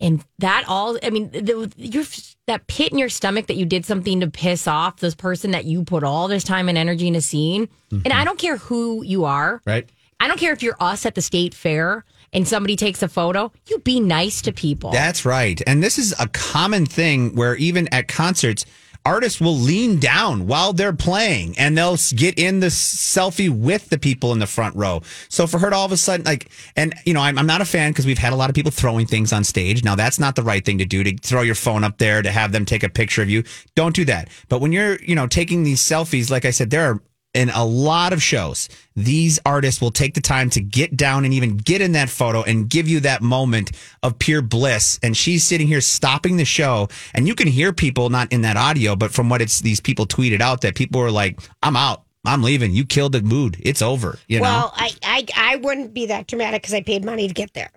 [0.00, 2.04] and that all i mean the, your
[2.48, 5.64] that pit in your stomach that you did something to piss off this person that
[5.64, 8.24] you put all this time and energy in into seeing and i mm-hmm.
[8.24, 9.88] don't care who you are Right.
[10.20, 13.52] I don't care if you're us at the state fair and somebody takes a photo.
[13.68, 14.90] You be nice to people.
[14.90, 15.60] That's right.
[15.66, 18.66] And this is a common thing where even at concerts,
[19.08, 23.96] artists will lean down while they're playing and they'll get in the selfie with the
[23.96, 25.00] people in the front row.
[25.30, 27.62] So for her to all of a sudden, like, and you know, I'm, I'm not
[27.62, 29.82] a fan because we've had a lot of people throwing things on stage.
[29.82, 32.30] Now, that's not the right thing to do to throw your phone up there to
[32.30, 33.44] have them take a picture of you.
[33.74, 34.28] Don't do that.
[34.50, 37.00] But when you're, you know, taking these selfies, like I said, there are
[37.34, 41.34] in a lot of shows, these artists will take the time to get down and
[41.34, 44.98] even get in that photo and give you that moment of pure bliss.
[45.02, 48.56] And she's sitting here stopping the show, and you can hear people not in that
[48.56, 52.04] audio, but from what it's these people tweeted out that people were like, "I'm out,
[52.24, 52.72] I'm leaving.
[52.72, 53.56] You killed the mood.
[53.60, 54.44] It's over." You know.
[54.44, 57.70] well, I, I I wouldn't be that dramatic because I paid money to get there.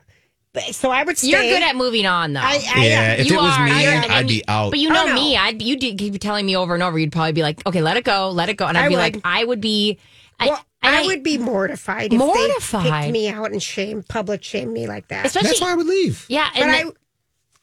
[0.53, 1.29] But, so I would stay.
[1.29, 2.41] You're good at moving on, though.
[2.41, 3.65] I, I Yeah, if You it was are.
[3.65, 4.71] me, You're- I'd be out.
[4.71, 5.13] But you oh, know Oh, no.
[5.15, 5.37] me.
[5.37, 6.99] I'd you keep telling me over and over.
[6.99, 8.95] You'd probably be like, "Okay, let it go, let it go," and I'd I be
[8.95, 8.99] would.
[9.01, 9.97] like, "I would be."
[10.39, 14.43] I, Well, and I, would be mortified if they picked me out and shame, public
[14.43, 15.27] shame me like that.
[15.27, 15.49] especially.
[15.49, 16.25] That's why I would leave.
[16.27, 16.91] yeah, but and I, I,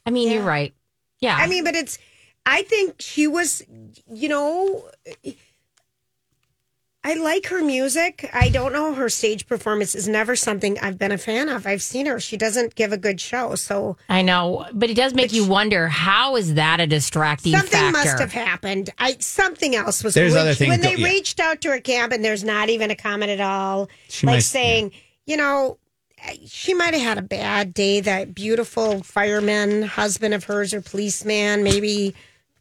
[0.07, 0.73] I mean, you're right.
[1.21, 1.99] Yeah, I mean, but it's.
[2.47, 3.63] I think she was,
[4.11, 4.89] you know,
[7.09, 8.29] I like her music.
[8.35, 11.67] I don't know her stage performance is never something I've been a fan of.
[11.67, 13.55] I've seen her; she doesn't give a good show.
[13.55, 17.71] So I know, but it does make you wonder how is that a distracting something
[17.71, 17.93] factor?
[17.93, 18.91] must have happened.
[18.99, 20.13] I something else was.
[20.13, 21.07] There's when, other things when they yeah.
[21.07, 24.35] reached out to her camp, and there's not even a comment at all, She like
[24.37, 24.93] might- saying,
[25.25, 25.79] you know.
[26.25, 28.01] Eh, she might have had a bad day.
[28.01, 32.15] That beautiful fireman husband of hers or policeman, maybe,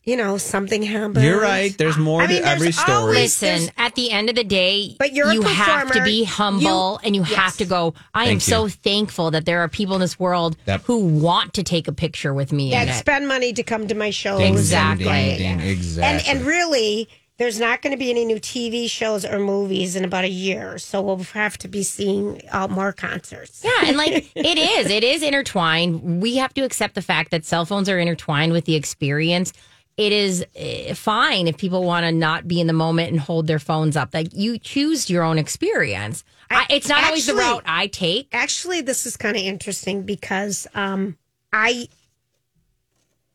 [0.08, 1.22] you know, something happened.
[1.22, 1.78] You're right.
[1.78, 2.98] There's more I mean, to every story.
[2.98, 6.94] always- Listen, at the end of the day, But you're you have to be humble
[6.94, 7.36] You- and you Yes.
[7.36, 7.94] have to go.
[8.16, 10.84] I am Thank so thankful that there are people in this world Yep.
[10.86, 13.00] who want to take a picture with me in that it.
[13.00, 14.40] spend money to come to my shows.
[14.40, 15.06] Ding, Exactly.
[15.06, 16.32] ding, ding, ding, And exactly.
[16.32, 20.24] and really, there's not going to be any new TV shows or movies in about
[20.24, 23.62] a year, so we'll have to be seeing uh, more concerts.
[23.62, 26.22] Yeah, and like it is, it is intertwined.
[26.22, 29.52] We have to accept the fact that cell phones are intertwined with the experience.
[29.98, 33.48] It is eh, fine if people want to not be in the moment and hold
[33.48, 34.14] their phones up.
[34.14, 36.24] Like you choose your own experience.
[36.52, 38.30] I, it's not always the route I take.
[38.32, 41.18] Actually, this is kind of interesting because um,
[41.52, 41.90] I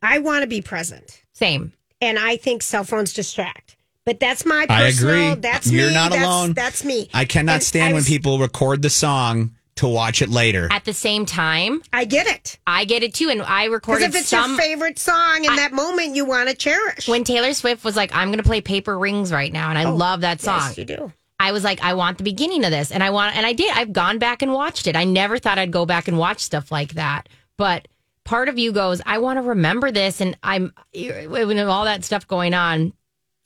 [0.00, 1.72] I want to be present, Same.
[2.00, 3.76] and I think cell phones distract.
[4.04, 5.32] But that's my I personal.
[5.32, 5.40] agree.
[5.40, 5.94] That's You're me.
[5.94, 6.52] not that's, alone.
[6.54, 7.08] That's me.
[7.14, 10.68] I cannot And stand I when people record the song to watch it later.
[10.70, 12.58] At the same time, I get it.
[12.66, 14.52] I get it too, and I record Because recorded if it's some.
[14.52, 17.08] your favorite song in that moment, you want to cherish.
[17.08, 19.84] when Taylor Swift was like, "I'm going to play Paper Rings right now," and I
[19.84, 20.60] oh, love that song.
[20.62, 21.12] Oh, Yes, you do.
[21.40, 23.72] I was like, I want the beginning of this, and I want, and I did.
[23.76, 24.94] I've gone back and watched it.
[24.94, 27.88] I never thought I'd go back and watch stuff like that, but
[28.24, 32.28] part of you goes, I want to remember this, and I'm when all that stuff
[32.28, 32.92] going on,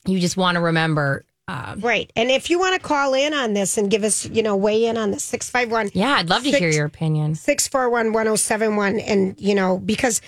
[0.05, 1.25] you just want to remember.
[1.47, 2.11] Um, Right.
[2.15, 4.85] And if you want to call in on this and give us, you know, weigh
[4.85, 7.35] in on the 651 yeah, I'd love to hear your opinion.
[7.35, 8.99] 641 1071.
[8.99, 10.21] And, you know, because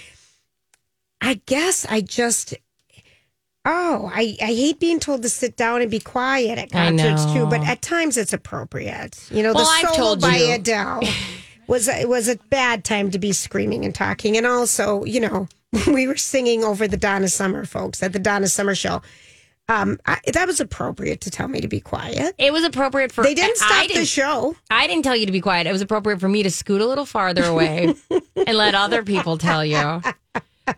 [1.21, 2.53] I guess I just,
[3.65, 7.25] oh, I, I hate being told to sit down and be quiet at I concerts
[7.33, 9.19] too, but at times it's appropriate.
[9.29, 10.53] You know, Well, the I've solo told by you.
[10.53, 11.01] Adele
[11.67, 14.37] was, was a bad time to be screaming and talking.
[14.37, 15.49] And also, you know,
[15.87, 19.01] we were singing over the Donna Summer folks at the Donna Summer show.
[19.69, 22.35] Um, I, that was appropriate to tell me to be quiet.
[22.37, 24.55] It was appropriate for They didn't I stop the didn't- show.
[24.71, 25.67] I didn't tell you to be quiet.
[25.67, 27.93] It was appropriate for me to scoot a little farther away
[28.35, 30.01] and let other people tell you.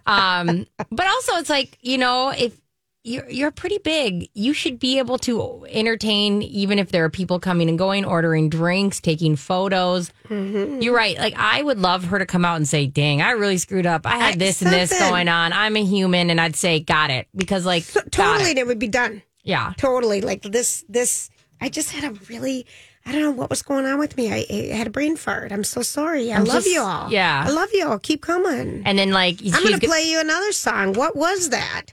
[0.05, 2.59] Um, but also, it's like you know, if
[3.03, 7.39] you're you're pretty big, you should be able to entertain, even if there are people
[7.39, 10.11] coming and going, ordering drinks, taking photos.
[10.29, 10.81] Mm-hmm.
[10.81, 11.17] You're right.
[11.17, 14.05] Like I would love her to come out and say, "Dang, I really screwed up.
[14.05, 15.51] I had I- this and this going on.
[15.53, 18.57] I'm a human," and I'd say, "Got it," because like got Totally, it.
[18.59, 19.23] it would be done.
[19.43, 19.73] yeah.
[19.77, 20.21] Totally.
[20.21, 22.67] Like this, this, I just had a really,
[23.05, 24.31] I don't know what was going on with me.
[24.31, 25.51] I, I had a brain fart.
[25.51, 26.31] I'm so sorry.
[26.31, 27.11] I I'm love just- you all.
[27.11, 27.45] yeah.
[27.47, 27.97] I love you all.
[27.97, 28.83] Keep coming.
[28.85, 30.93] And then like I'm going to play you another song.
[30.93, 31.87] What was that?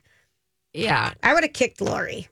[0.78, 1.12] Yeah.
[1.22, 2.28] I would have kicked Lori.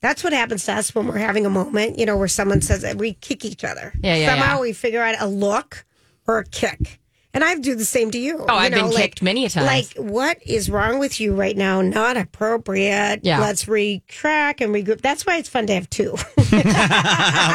[0.00, 2.82] That's what happens to us when we're having a moment, you know, where someone says
[2.82, 3.92] that we kick each other.
[4.02, 4.60] Yeah, yeah, Somehow yeah.
[4.60, 5.84] we figure out a look
[6.26, 7.00] or a kick.
[7.38, 8.38] And I do the same to you.
[8.48, 9.64] Oh, You I've been like- kicked many a times.
[9.96, 11.80] Like, what is wrong with you right now?
[11.80, 13.20] Not appropriate.
[13.22, 13.38] Yeah.
[13.38, 15.02] Let's retrack and regroup.
[15.02, 16.16] That's why it's fun to have two.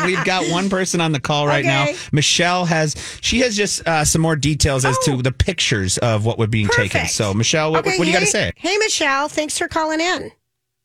[0.06, 1.88] We've got one person on the call right now.
[2.14, 6.40] Michelle has she has just uh, some more details as to the pictures of what
[6.40, 7.02] were being taken.
[7.02, 7.08] Oh.
[7.08, 8.54] So Michelle, what, Okay, what do you got to say?
[8.56, 9.28] Hey, Michelle.
[9.28, 10.32] Thanks for calling in.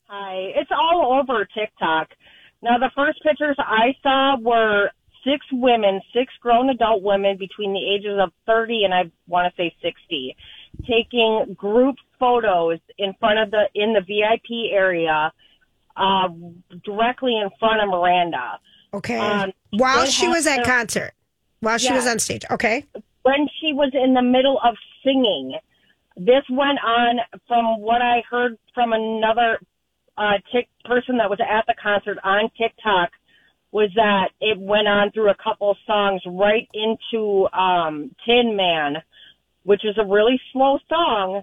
[0.07, 0.53] Hi.
[0.57, 2.09] It's all over TikTok.
[2.63, 4.91] Now, the first pictures I saw were
[5.29, 9.63] six women, six grown adult women between the ages of 30 and I want to
[9.63, 10.37] say 60,
[10.87, 15.33] taking group photos in front of the, in the VIP area,
[15.97, 16.29] uh,
[16.85, 18.59] directly in front of Miranda.
[18.95, 19.19] Okay.
[19.19, 21.13] Um, While she was at to- concert,
[21.61, 21.97] while she Yeah.
[21.97, 22.45] was on stage.
[22.51, 22.85] Okay.
[23.25, 25.59] when she was in the middle of singing.
[26.17, 29.61] This went on from what I heard from another
[30.17, 33.11] uh, tick person that was at the concert on TikTok
[33.71, 38.97] was that it went on through a couple songs right into um, Tin Man,
[39.65, 41.43] which is a really slow song.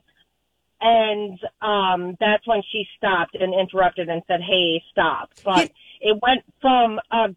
[0.82, 6.44] And um, that's when she stopped and interrupted and said, "Hey, stop!" But it went
[6.62, 7.30] from uh,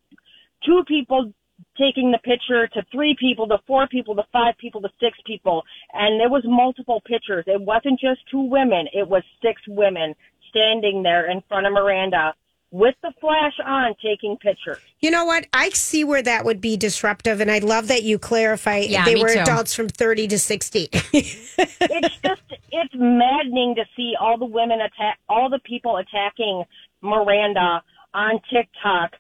[0.64, 1.33] two people
[1.77, 5.62] taking the picture to three people to four people to five people to six people
[5.92, 10.14] and there was multiple pictures it wasn't just two women it was six women
[10.51, 12.33] standing there in front of miranda
[12.70, 15.46] with the flash on taking pictures You know what?
[15.52, 19.16] I see where that would be disruptive, and I love that you clarify Yeah, they
[19.16, 19.40] were too.
[19.40, 20.88] adults from 30 to 60.
[21.12, 26.64] it's just it's maddening to see all the women attack all the people attacking
[27.00, 27.83] miranda
[28.14, 29.12] on tiktok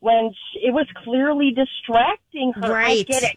[0.00, 3.36] when sh it was clearly distracting her i get it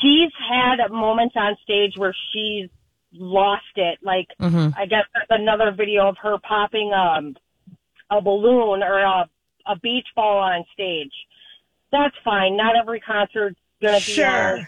[0.00, 2.68] she's had moments on stage where she's
[3.12, 4.74] lost it like Mhm.
[4.76, 7.36] i guess another video of her popping um
[8.10, 9.28] a balloon or a,
[9.66, 11.12] a beach ball on stage
[11.92, 14.58] that's fine not every concert's gonna be Sure.
[14.58, 14.62] uh,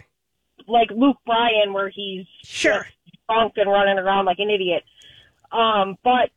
[0.69, 2.87] like luke bryan where he's sure
[3.29, 4.83] drunk and running around like an idiot.
[5.53, 6.31] Um, but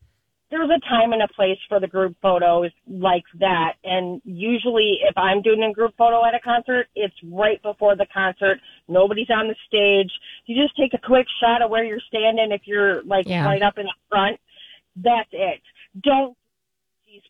[0.52, 3.74] there's a time and a place for the group photos like that.
[3.84, 8.06] And usually if I'm doing a group photo at a concert, it's right before the
[8.14, 8.60] concert.
[8.88, 10.12] Nobody's on the stage.
[10.46, 13.46] You just take a quick shot of where you're standing if you're like Yeah.
[13.46, 14.40] right up in the front.
[14.96, 15.62] That's it.
[16.02, 16.38] Don't.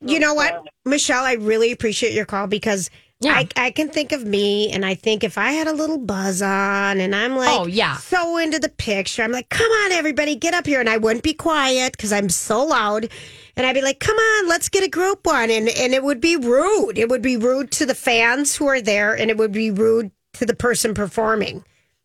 [0.02, 1.24] You know what, Michelle?
[1.24, 2.90] I really appreciate your call because
[3.24, 6.42] I, I can think of me, and I think if I had a little buzz
[6.42, 7.96] on, and I'm like, Oh, yeah.
[7.98, 11.24] so into the picture, I'm like, come on, everybody, get up here, and I wouldn't
[11.24, 13.10] be quiet because I'm so loud,
[13.56, 16.22] and I'd be like, come on, let's get a group one, and and it would
[16.22, 16.98] be rude.
[17.00, 20.12] It would be rude to the fans who are there, and it would be rude
[20.34, 21.64] to the person performing.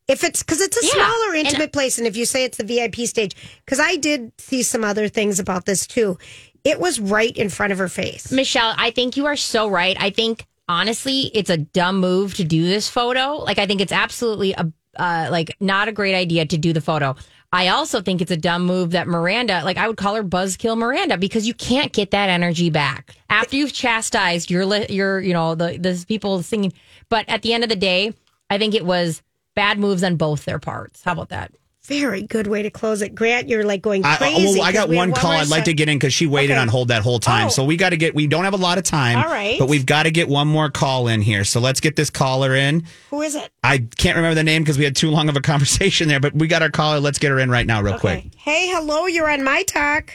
[0.08, 2.56] If it's because it's a Yeah, smaller, and- intimate place, and if you say it's
[2.58, 6.18] the VIP stage, because I did see some other things about this too.
[6.64, 8.30] It was right in front of her face.
[8.30, 9.96] Michelle, I think you are so right.
[9.98, 13.36] I think honestly, it's a dumb move to do this photo.
[13.36, 16.80] Like, I think it's absolutely a uh, like not a great idea to do the
[16.80, 17.14] photo.
[17.52, 20.76] I also think it's a dumb move that Miranda, like I would call her Buzzkill
[20.76, 25.54] Miranda, because you can't get that energy back after you've chastised your your you know
[25.54, 26.72] the the people singing.
[27.08, 28.14] But at the end of the day,
[28.48, 29.22] I think it was
[29.56, 31.02] bad moves on both their parts.
[31.02, 31.52] How about that?
[31.90, 33.16] Very good way to close it.
[33.16, 34.58] Grant, you're like going I, oh, crazy.
[34.58, 36.14] well, I got 'cause we have one call more I'd like to get in because
[36.14, 36.60] she waited Okay.
[36.60, 37.48] on hold that whole time.
[37.48, 37.50] Oh.
[37.50, 39.18] So we got to get, we don't have a lot of time.
[39.18, 39.58] All right.
[39.58, 41.42] But we've got to get one more call in here.
[41.44, 42.84] So let's get this caller in.
[43.10, 43.50] Who is it?
[43.64, 46.32] I can't remember the name because we had too long of a conversation there, but
[46.32, 47.00] we got our caller.
[47.00, 48.26] Let's get her in right now, real quick.
[48.36, 50.12] Hey, hello, you're on my talk.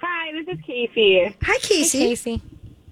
[0.00, 1.36] Hi, this is Casey.
[1.42, 1.98] Hi, Casey.
[1.98, 2.42] Casey.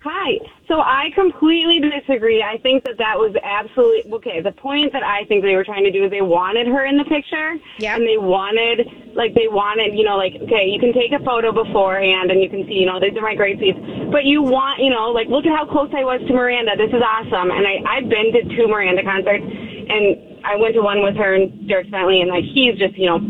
[0.05, 0.37] Hi.
[0.69, 2.43] So I completely disagree.
[2.43, 4.43] I think that that was absolutely okay.
[4.43, 6.99] The point that I think they were trying to do is they wanted her in
[6.99, 8.85] the picture, yeah, and they wanted
[9.17, 12.51] like they wanted you know like okay you can take a photo beforehand and you
[12.51, 13.81] can see you know these are my great seats,
[14.13, 16.77] but you want you know like look at how close I was to Miranda.
[16.77, 20.85] This is awesome, and I I've been to two Miranda concerts, and I went to
[20.85, 23.25] one with her and Dierks Bentley, and like he's just you know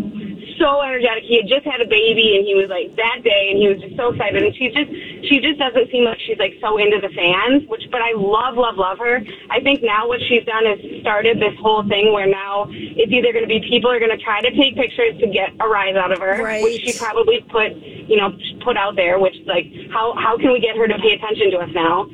[0.58, 1.24] so energetic.
[1.24, 3.80] He had just had a baby, and he was like that day, and he was
[3.80, 4.42] just so excited.
[4.42, 4.90] And she just,
[5.28, 7.68] she just doesn't seem like she's like so into the fans.
[7.68, 9.20] Which, but I love, love, love her.
[9.50, 13.32] I think now what she's done is started this whole thing where now it's either
[13.32, 15.96] going to be people are going to try to take pictures to get a rise
[15.96, 16.62] out of her, Right.
[16.62, 18.32] which she probably put, you know,
[18.64, 19.18] put out there.
[19.18, 22.06] Which like, how how can we get her to pay attention to us now?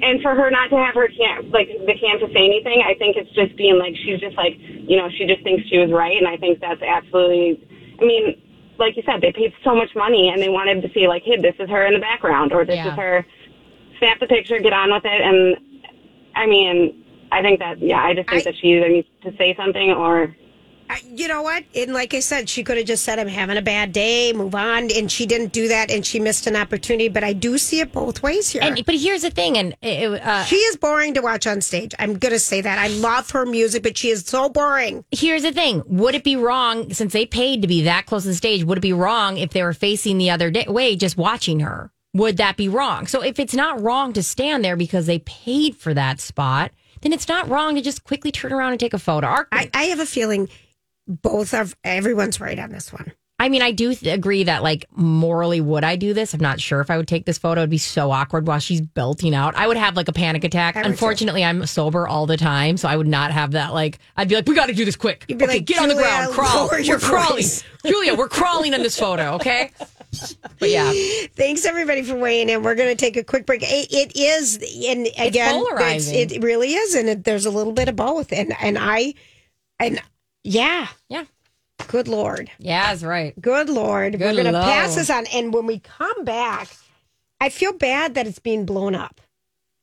[0.00, 2.94] And for her not to have her camp, like the camp to say anything, I
[2.94, 5.90] think it's just being like she's just like, you know, she just thinks she was
[5.90, 7.58] right, and I think that's absolutely
[8.00, 8.40] I mean,
[8.78, 11.36] like you said, they paid so much money and they wanted to see like, hey,
[11.36, 12.92] this is her in the background or this Yeah.
[12.92, 13.26] is her.
[13.98, 15.56] Snap the picture, get on with it, and
[16.36, 19.56] I mean, I think that yeah, I just think that she either needs to say
[19.56, 20.34] something or I-
[21.04, 21.64] you know what?
[21.74, 24.54] And like I said, she could have just said, I'm having a bad day, move
[24.54, 24.90] on.
[24.90, 27.08] And she didn't do that and she missed an opportunity.
[27.08, 28.62] But I do see it both ways here.
[28.62, 31.94] And but here's the thing, and it, uh, she is boring to watch on stage.
[31.98, 32.78] I'm going to say that.
[32.78, 35.04] I love her music, but she is so boring.
[35.10, 38.28] here's the thing: would it be wrong since they paid to be that close to
[38.28, 38.64] the stage?
[38.64, 41.90] Would it be wrong if they were facing the other day, way, just watching her?
[42.14, 43.06] Would that be wrong?
[43.06, 46.72] So if it's not wrong to stand there because they paid for that spot,
[47.02, 49.44] then it's not wrong to just quickly turn around and take a photo.
[49.52, 50.48] I, I have a feeling
[51.08, 53.12] both of everyone's right on this one.
[53.40, 56.34] I mean, I do th- agree that, like, morally, would I do this?
[56.34, 57.60] I'm not sure if I would take this photo.
[57.60, 59.54] It'd be so awkward while she's belting out.
[59.54, 60.74] I would have like a panic attack.
[60.74, 60.90] Would too.
[60.90, 63.72] Unfortunately, I'm sober all the time, so I would not have that.
[63.72, 65.24] Like, I'd be like, "We got to do this quick.
[65.28, 66.68] You'd be okay, like, get on the ground, crawl.
[66.72, 67.44] We're crawling.
[67.86, 68.16] Julia.
[68.16, 69.34] We're crawling in this photo.
[69.34, 69.70] Okay."
[70.58, 70.90] But yeah,
[71.36, 72.62] Thanks everybody for weighing in.
[72.62, 73.62] We're going to take a quick break.
[73.62, 77.96] It, it is, and again, it really is, and it, there's a little bit of
[77.96, 78.32] both.
[78.32, 79.14] And and I,
[79.78, 80.00] and
[80.48, 81.24] yeah, yeah.
[81.86, 83.40] Good lord, yeah, that's right.
[83.40, 84.12] good lord.
[84.12, 86.68] Good We're going to pass this on, and when we come back,
[87.40, 89.20] I feel bad that it's being blown up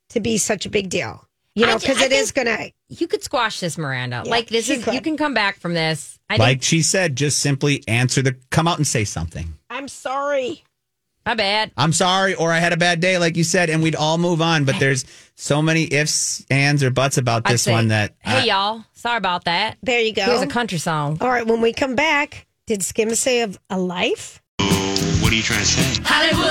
[0.10, 1.26] to be such a big deal.
[1.56, 2.72] You know, because it is going to.
[2.90, 4.24] You could squash this, Miranda.
[4.26, 4.94] Yeah, like this is could.
[4.94, 6.20] you can come back from this.
[6.30, 9.54] I like think she said, just simply answer the come out and say something.
[9.70, 10.64] I'm sorry.
[11.26, 11.72] My bad.
[11.78, 14.42] I'm sorry, or I had a bad day, like you said, and we'd all move
[14.42, 14.66] on.
[14.66, 15.06] But there's
[15.36, 19.18] so many ifs, ands, or buts about this say, one that hey I- y'all, sorry
[19.18, 19.78] about that.
[19.84, 20.24] There you go.
[20.26, 21.18] Here's a country song.
[21.22, 24.42] All right, when we come back, did Skim say of a life?
[24.60, 26.02] What are you trying to say?
[26.06, 26.46] Hollywood,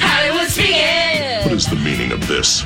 [0.00, 1.42] Hollywood speaking.
[1.44, 2.64] What is the meaning of this?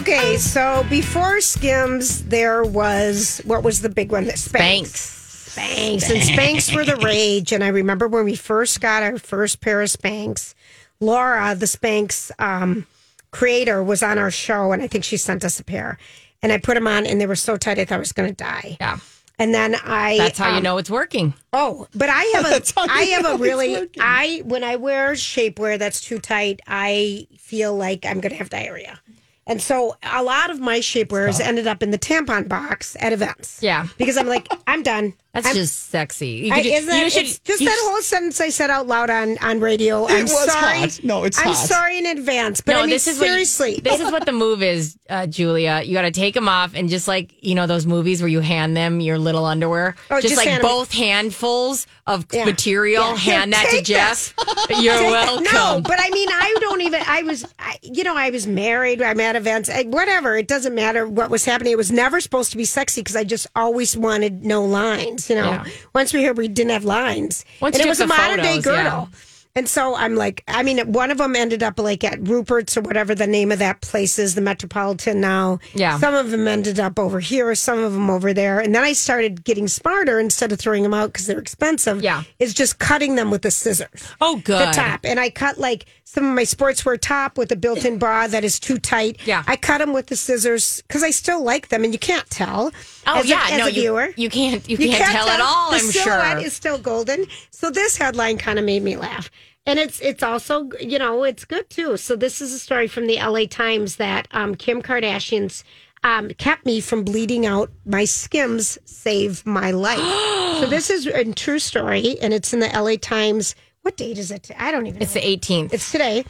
[0.00, 4.24] Okay, so before Skims, there was what was the big one?
[4.26, 4.48] Spanx.
[4.48, 5.21] Spanx.
[5.54, 7.52] Spanx and Spanx were the rage.
[7.52, 10.54] And I remember when we first got our first pair of Spanx,
[11.00, 12.86] Laura, the Spanx um,
[13.30, 15.98] creator, was on our show, and I think she sent us a pair.
[16.42, 18.28] And I put them on, and they were so tight, I thought I was going
[18.28, 18.76] to die.
[18.80, 18.98] Yeah.
[19.38, 20.18] And then I.
[20.18, 21.34] That's how you um, know it's working.
[21.52, 23.88] Oh, but I have a you I have a really.
[23.98, 28.50] I when I wear shapewear that's too tight, I feel like I'm going to have
[28.50, 29.00] diarrhea.
[29.46, 33.58] And so a lot of my shapewears ended up in the tampon box at events.
[33.60, 33.88] Yeah.
[33.98, 35.14] Because I'm like, I'm done.
[35.34, 36.28] That's I'm- just sexy.
[36.28, 38.40] You I, could ju- is that, you should- it's just you that should- whole sentence
[38.40, 40.06] I said out loud on, on radio.
[40.06, 40.78] I'm was sorry.
[40.80, 41.00] hot.
[41.02, 41.56] No, it's I'm hot.
[41.56, 42.60] sorry in advance.
[42.60, 43.80] But no, I mean, this is what you- seriously.
[43.82, 45.82] this is what the move is, uh, Julia.
[45.84, 48.40] You got to take them off and just like you know those movies where you
[48.40, 50.68] hand them your little underwear, Oh, just, just like hand 'em.
[50.68, 52.44] both handfuls of Yeah.
[52.44, 53.04] material.
[53.10, 53.16] Yeah.
[53.16, 54.34] Hand Here, that to take Jeff.
[54.68, 54.82] this.
[54.82, 55.44] You're Take- welcome.
[55.52, 57.02] No, but I mean, I don't even.
[57.06, 59.00] I was, I, you know, I was married.
[59.00, 59.68] I'm at events.
[59.68, 60.36] Eh, whatever.
[60.36, 61.72] It doesn't matter what was happening.
[61.72, 65.28] It was never supposed to be sexy because I just always wanted no lines.
[65.30, 65.64] You know, Yeah.
[65.94, 68.64] once we heard we didn't have lines, Once and it was a modern day photos,
[68.64, 69.08] girdle.
[69.12, 69.18] yeah.
[69.54, 72.80] And so I'm like, I mean, one of them ended up like at Rupert's or
[72.80, 75.58] whatever the name of that place is, the Metropolitan now.
[75.74, 75.98] Yeah.
[75.98, 78.60] Some of them ended up over here, some of them over there.
[78.60, 82.02] And then I started getting smarter instead of throwing them out because they're expensive.
[82.02, 82.22] Yeah.
[82.38, 84.68] Is just cutting them with the scissors Oh, good.
[84.68, 85.00] the top.
[85.04, 88.44] And I cut like some of my sportswear top with a built in bra that
[88.44, 89.20] is too tight.
[89.26, 89.42] Yeah.
[89.46, 92.70] I cut them with the scissors because I still like them and you can't tell.
[93.06, 94.08] Oh as a- yeah, as no, a viewer.
[94.16, 95.70] you can't you, can't, tell at all.
[95.70, 96.46] The I'm silhouette sure.
[96.46, 97.26] is still golden.
[97.50, 99.30] So this headline kind of made me laugh.
[99.64, 101.96] And it's it's also you know it's good too.
[101.96, 103.46] So this is a story from the L.A.
[103.46, 105.62] Times that um, Kim Kardashian's
[106.04, 107.70] um, kept me from bleeding out.
[107.86, 109.98] My Skims save my life.
[110.60, 112.96] so this is a true story, and it's in the L.A.
[112.96, 113.54] Times.
[113.82, 114.50] What date is it?
[114.58, 115.02] I don't even.
[115.02, 115.20] It's know.
[115.20, 115.72] the 18th.
[115.72, 116.24] It's today.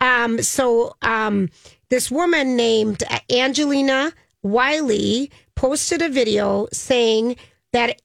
[0.00, 1.48] Um, so um,
[1.88, 7.36] this woman named Angelina Wiley posted a video saying
[7.72, 8.00] that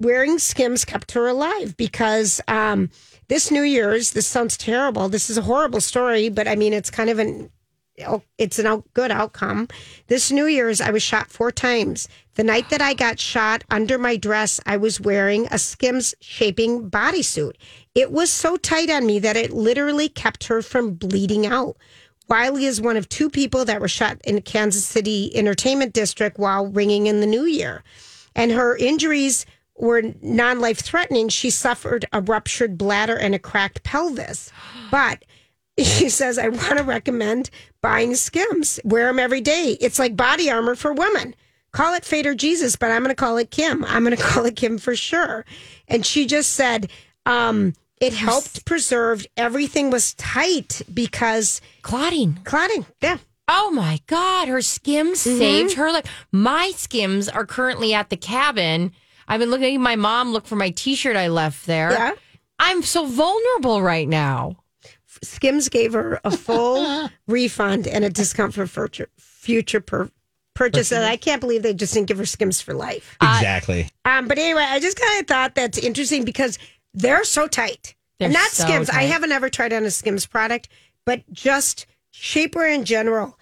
[0.00, 2.90] wearing Skims kept her alive because um,
[3.28, 5.08] this New Year's, this sounds terrible.
[5.08, 7.50] This is a horrible story, but I mean, it's kind of an
[8.38, 9.68] it's an out, good outcome.
[10.08, 12.08] This New Year's, I was shot four times.
[12.34, 16.90] The night that I got shot under my dress, I was wearing a Skims shaping
[16.90, 17.52] bodysuit.
[17.94, 21.76] It was so tight on me that it literally kept her from bleeding out.
[22.28, 26.66] Wiley is one of two people that were shot in Kansas City Entertainment District while
[26.66, 27.84] ringing in the new year.
[28.34, 31.28] And her injuries were non life threatening.
[31.28, 34.50] She suffered a ruptured bladder and a cracked pelvis.
[34.90, 35.24] But
[35.78, 37.50] she says, I want to recommend
[37.84, 38.80] buying Skims.
[38.82, 39.76] Wear them every day.
[39.80, 41.34] It's like body armor for women.
[41.72, 43.84] Call it Fader Jesus, but I'm going to call it Kim.
[43.84, 45.44] I'm going to call it Kim for sure.
[45.86, 46.90] And she just said,
[47.26, 52.38] um, it helped preserve everything was tight because clotting.
[52.44, 53.18] Clotting, yeah.
[53.48, 55.38] Oh my God, her skims Mm-hmm.
[55.38, 56.06] saved her life.
[56.32, 58.92] My skims are currently at the cabin.
[59.28, 61.92] I've been looking at my mom look for my t shirt I left there.
[61.92, 62.12] Yeah.
[62.58, 64.56] I'm so vulnerable right now.
[65.22, 70.10] Skims gave her a full refund and a discount for future future per,
[70.54, 71.02] purchase it.
[71.02, 73.16] I can't believe they just didn't give her Skims for life.
[73.20, 73.90] Exactly.
[74.04, 76.58] Um, but anyway, I just kind of thought that's interesting because
[76.94, 77.94] they're so tight.
[78.18, 78.90] They're not so Skims.
[78.90, 80.68] I haven't ever tried on a Skims product,
[81.04, 83.38] but just shapewear in general.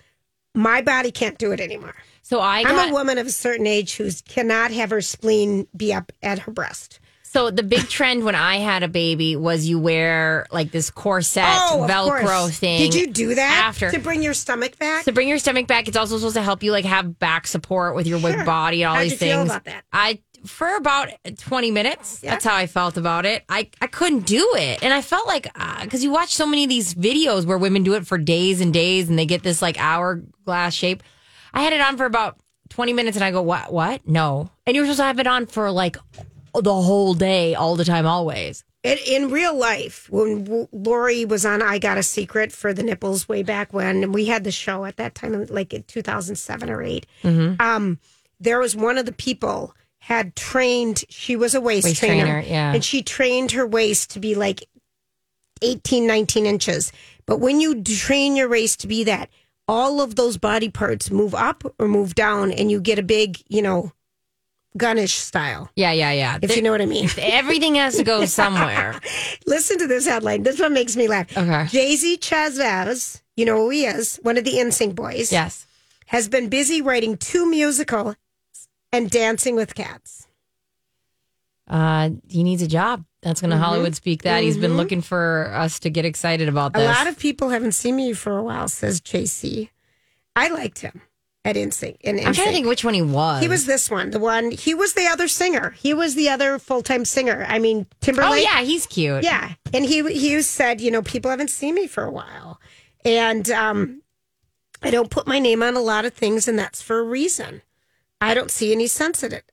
[0.54, 1.94] My body can't do it anymore.
[2.22, 5.92] So I I'm a woman of a certain age who cannot have her spleen be
[5.92, 7.00] up at her breast.
[7.32, 11.44] So the big trend when I had a baby was you wear like this corset
[11.46, 12.58] Oh, Velcro course.
[12.58, 12.78] thing.
[12.90, 15.04] Did you do that after to bring your stomach back?
[15.04, 15.88] to bring your stomach back?
[15.88, 18.44] It's also supposed to help you like have back support with your Sure.
[18.44, 19.50] body and all How'd these you feel things.
[19.50, 19.84] about that?
[19.92, 21.08] I for about
[21.38, 22.18] 20 minutes.
[22.18, 23.44] That's how I felt about it.
[23.48, 24.82] I, I couldn't do it.
[24.82, 27.84] And I felt like, uh, because you watch so many of these videos where women
[27.84, 31.04] do it for days and days and they get this like hourglass shape.
[31.54, 32.38] I had it on for about
[32.70, 33.72] 20 minutes and I go, what?
[33.72, 34.06] What?
[34.08, 34.50] No.
[34.66, 35.96] And you're supposed to have it on for like
[36.54, 38.64] the whole day, all the time, always.
[38.82, 42.82] In, in real life, when W- Lori was on I Got a Secret for the
[42.82, 46.68] nipples way back when, and we had the show at that time, like in 2007
[46.68, 47.60] or 8, Mhm.
[47.60, 47.98] um,
[48.40, 52.40] there was one of the people had trained, she was a waist, Waist trainer, trainer,
[52.44, 52.74] yeah.
[52.74, 54.64] and she trained her waist to be like
[55.62, 56.92] 18, 19 inches.
[57.24, 59.28] But when you train your waist to be that,
[59.68, 63.40] all of those body parts move up or move down, and you get a big,
[63.48, 63.92] you know,
[64.78, 65.70] gunnish style.
[65.76, 66.38] Yeah, yeah, yeah.
[66.42, 67.08] If you know what I mean.
[67.18, 68.98] Everything has to go somewhere.
[69.46, 70.42] Listen to this headline.
[70.42, 71.30] This one makes me laugh.
[71.36, 71.64] Okay.
[71.64, 75.30] JC Chasez, you know who he is, one of the NSYNC boys.
[75.32, 75.66] Yes.
[76.06, 78.16] Has been busy writing two musicals
[78.92, 80.26] and dancing with cats.
[81.68, 83.04] Uh, he needs a job.
[83.22, 83.60] That's going to Mhm.
[83.60, 84.42] Hollywood speak that.
[84.42, 84.76] He's been Mhm.
[84.76, 88.36] looking for us to get excited about A lot of people haven't seen me for
[88.36, 89.70] a while, says JC.
[90.34, 91.02] I liked him
[91.44, 91.96] at NSYNC.
[92.02, 93.42] In I'm trying to think which one he was.
[93.42, 94.50] He was this one, the one.
[94.50, 95.70] He was the other singer.
[95.78, 97.44] He was the other full time singer.
[97.48, 98.30] I mean, Timberlake.
[98.30, 99.24] Oh, yeah, he's cute.
[99.24, 102.60] Yeah, and he he said, you know, people haven't seen me for a while,
[103.04, 104.02] and um,
[104.82, 107.62] I don't put my name on a lot of things, and that's for a reason.
[108.20, 109.50] I don't see any sense in it.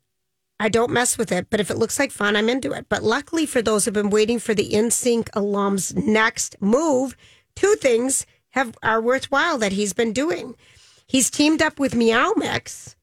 [0.60, 2.88] I don't mess with it, but if it looks like fun, I'm into it.
[2.90, 7.16] But luckily for those who've been waiting for the NSYNC alums' next move,
[7.56, 10.56] two things have are worthwhile that he's been doing.
[11.10, 12.96] He's teamed up with Meow Mix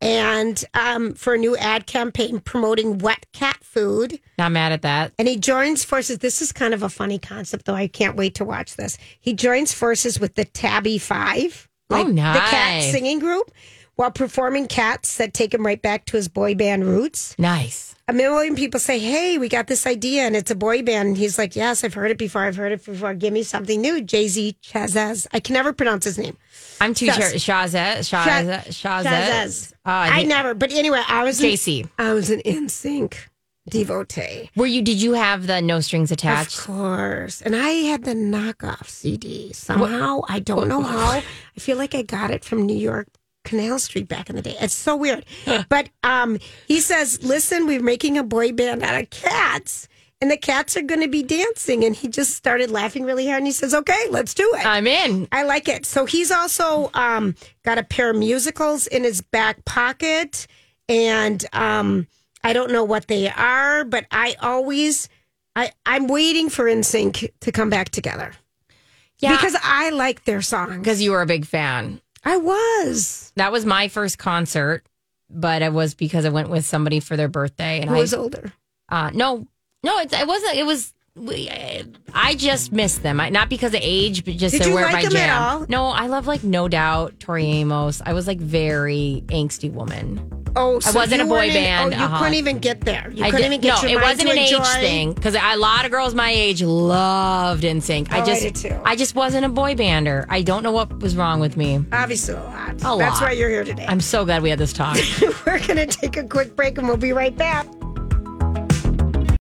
[0.00, 4.18] and um, for a new ad campaign promoting wet cat food.
[4.38, 5.12] Not mad at that.
[5.18, 6.18] And he joins forces.
[6.18, 7.74] This is kind of a funny concept, though.
[7.74, 8.96] I can't wait to watch this.
[9.20, 13.50] He joins forces with the Tabby Five, Oh, the cat singing group,
[13.96, 17.36] while performing cats that take him right back to his boy band roots.
[17.38, 17.94] Nice.
[18.08, 21.16] A million people say, "Hey, we got this idea, and it's a boy band." And
[21.18, 22.42] he's like, "Yes, I've heard it before.
[22.42, 23.14] I've heard it before.
[23.14, 25.26] Give me something new." JC Chasez.
[25.32, 26.36] I can never pronounce his name.
[26.82, 27.14] I'm too sure.
[27.14, 27.98] Shazet.
[27.98, 28.66] Shazet.
[28.68, 29.72] Shazet.
[29.72, 30.54] Uh, I never.
[30.54, 31.82] But anyway, I was JC.
[31.82, 33.14] In, I was an NSYNC
[33.68, 34.50] devotee.
[34.56, 34.82] Were you?
[34.82, 36.58] Did you have the no strings attached?
[36.58, 37.40] Of course.
[37.42, 40.22] And I had the knockoff CD somehow.
[40.28, 41.10] I don't know how.
[41.10, 41.22] I
[41.58, 43.08] feel like I got it from New York
[43.44, 44.56] Canal Street back in the day.
[44.60, 45.24] It's so weird.
[45.68, 49.88] but um, he says, listen, we're making a boy band out of cats.
[50.22, 51.84] And the cats are going to be dancing.
[51.84, 53.38] And he just started laughing really hard.
[53.38, 54.64] And he says, okay, let's do it.
[54.64, 55.26] I'm in.
[55.32, 55.84] I like it.
[55.84, 60.46] So he's also um, got a pair of musicals in his back pocket.
[60.88, 62.06] And um,
[62.44, 65.08] I don't know what they are, but I always,
[65.56, 68.32] I, I'm waiting for NSYNC to come back together.
[69.18, 69.32] Yeah.
[69.32, 70.78] Because I like their song.
[70.78, 72.00] Because you were a big fan.
[72.24, 73.32] I was.
[73.34, 74.84] That was my first concert,
[75.28, 78.14] but it was because I went with somebody for their birthday, and Who I was
[78.14, 78.52] older?
[78.88, 79.48] Uh, no,
[79.82, 80.56] no, it, it wasn't.
[80.56, 80.92] It was.
[81.14, 81.50] we-
[82.14, 83.20] I just missed them.
[83.20, 85.26] I, not because of age, but just Did they you were like my them at
[85.26, 85.42] jam.
[85.42, 85.66] all?
[85.68, 88.02] No, I love like No Doubt, Tori Amos.
[88.04, 90.38] I was like very angsty woman.
[90.54, 91.94] Oh, I so wasn't you a boy weren't in- band.
[91.94, 92.18] Oh, you uh-huh.
[92.18, 93.10] couldn't even get there.
[93.10, 95.34] You I couldn't even get no, your it mind wasn't to an age thing because
[95.34, 98.08] a lot of girls my age loved NSYNC.
[98.10, 98.80] Oh, I I just, did too.
[98.84, 100.26] I just wasn't a boy bander.
[100.28, 101.82] I don't know what was wrong with me.
[101.92, 102.70] Obviously, a lot.
[102.70, 103.22] A That's lot.
[103.22, 103.86] why you're here today.
[103.88, 104.98] I'm so glad we had this talk.
[105.46, 107.66] We're going to take a quick break and we'll be right back.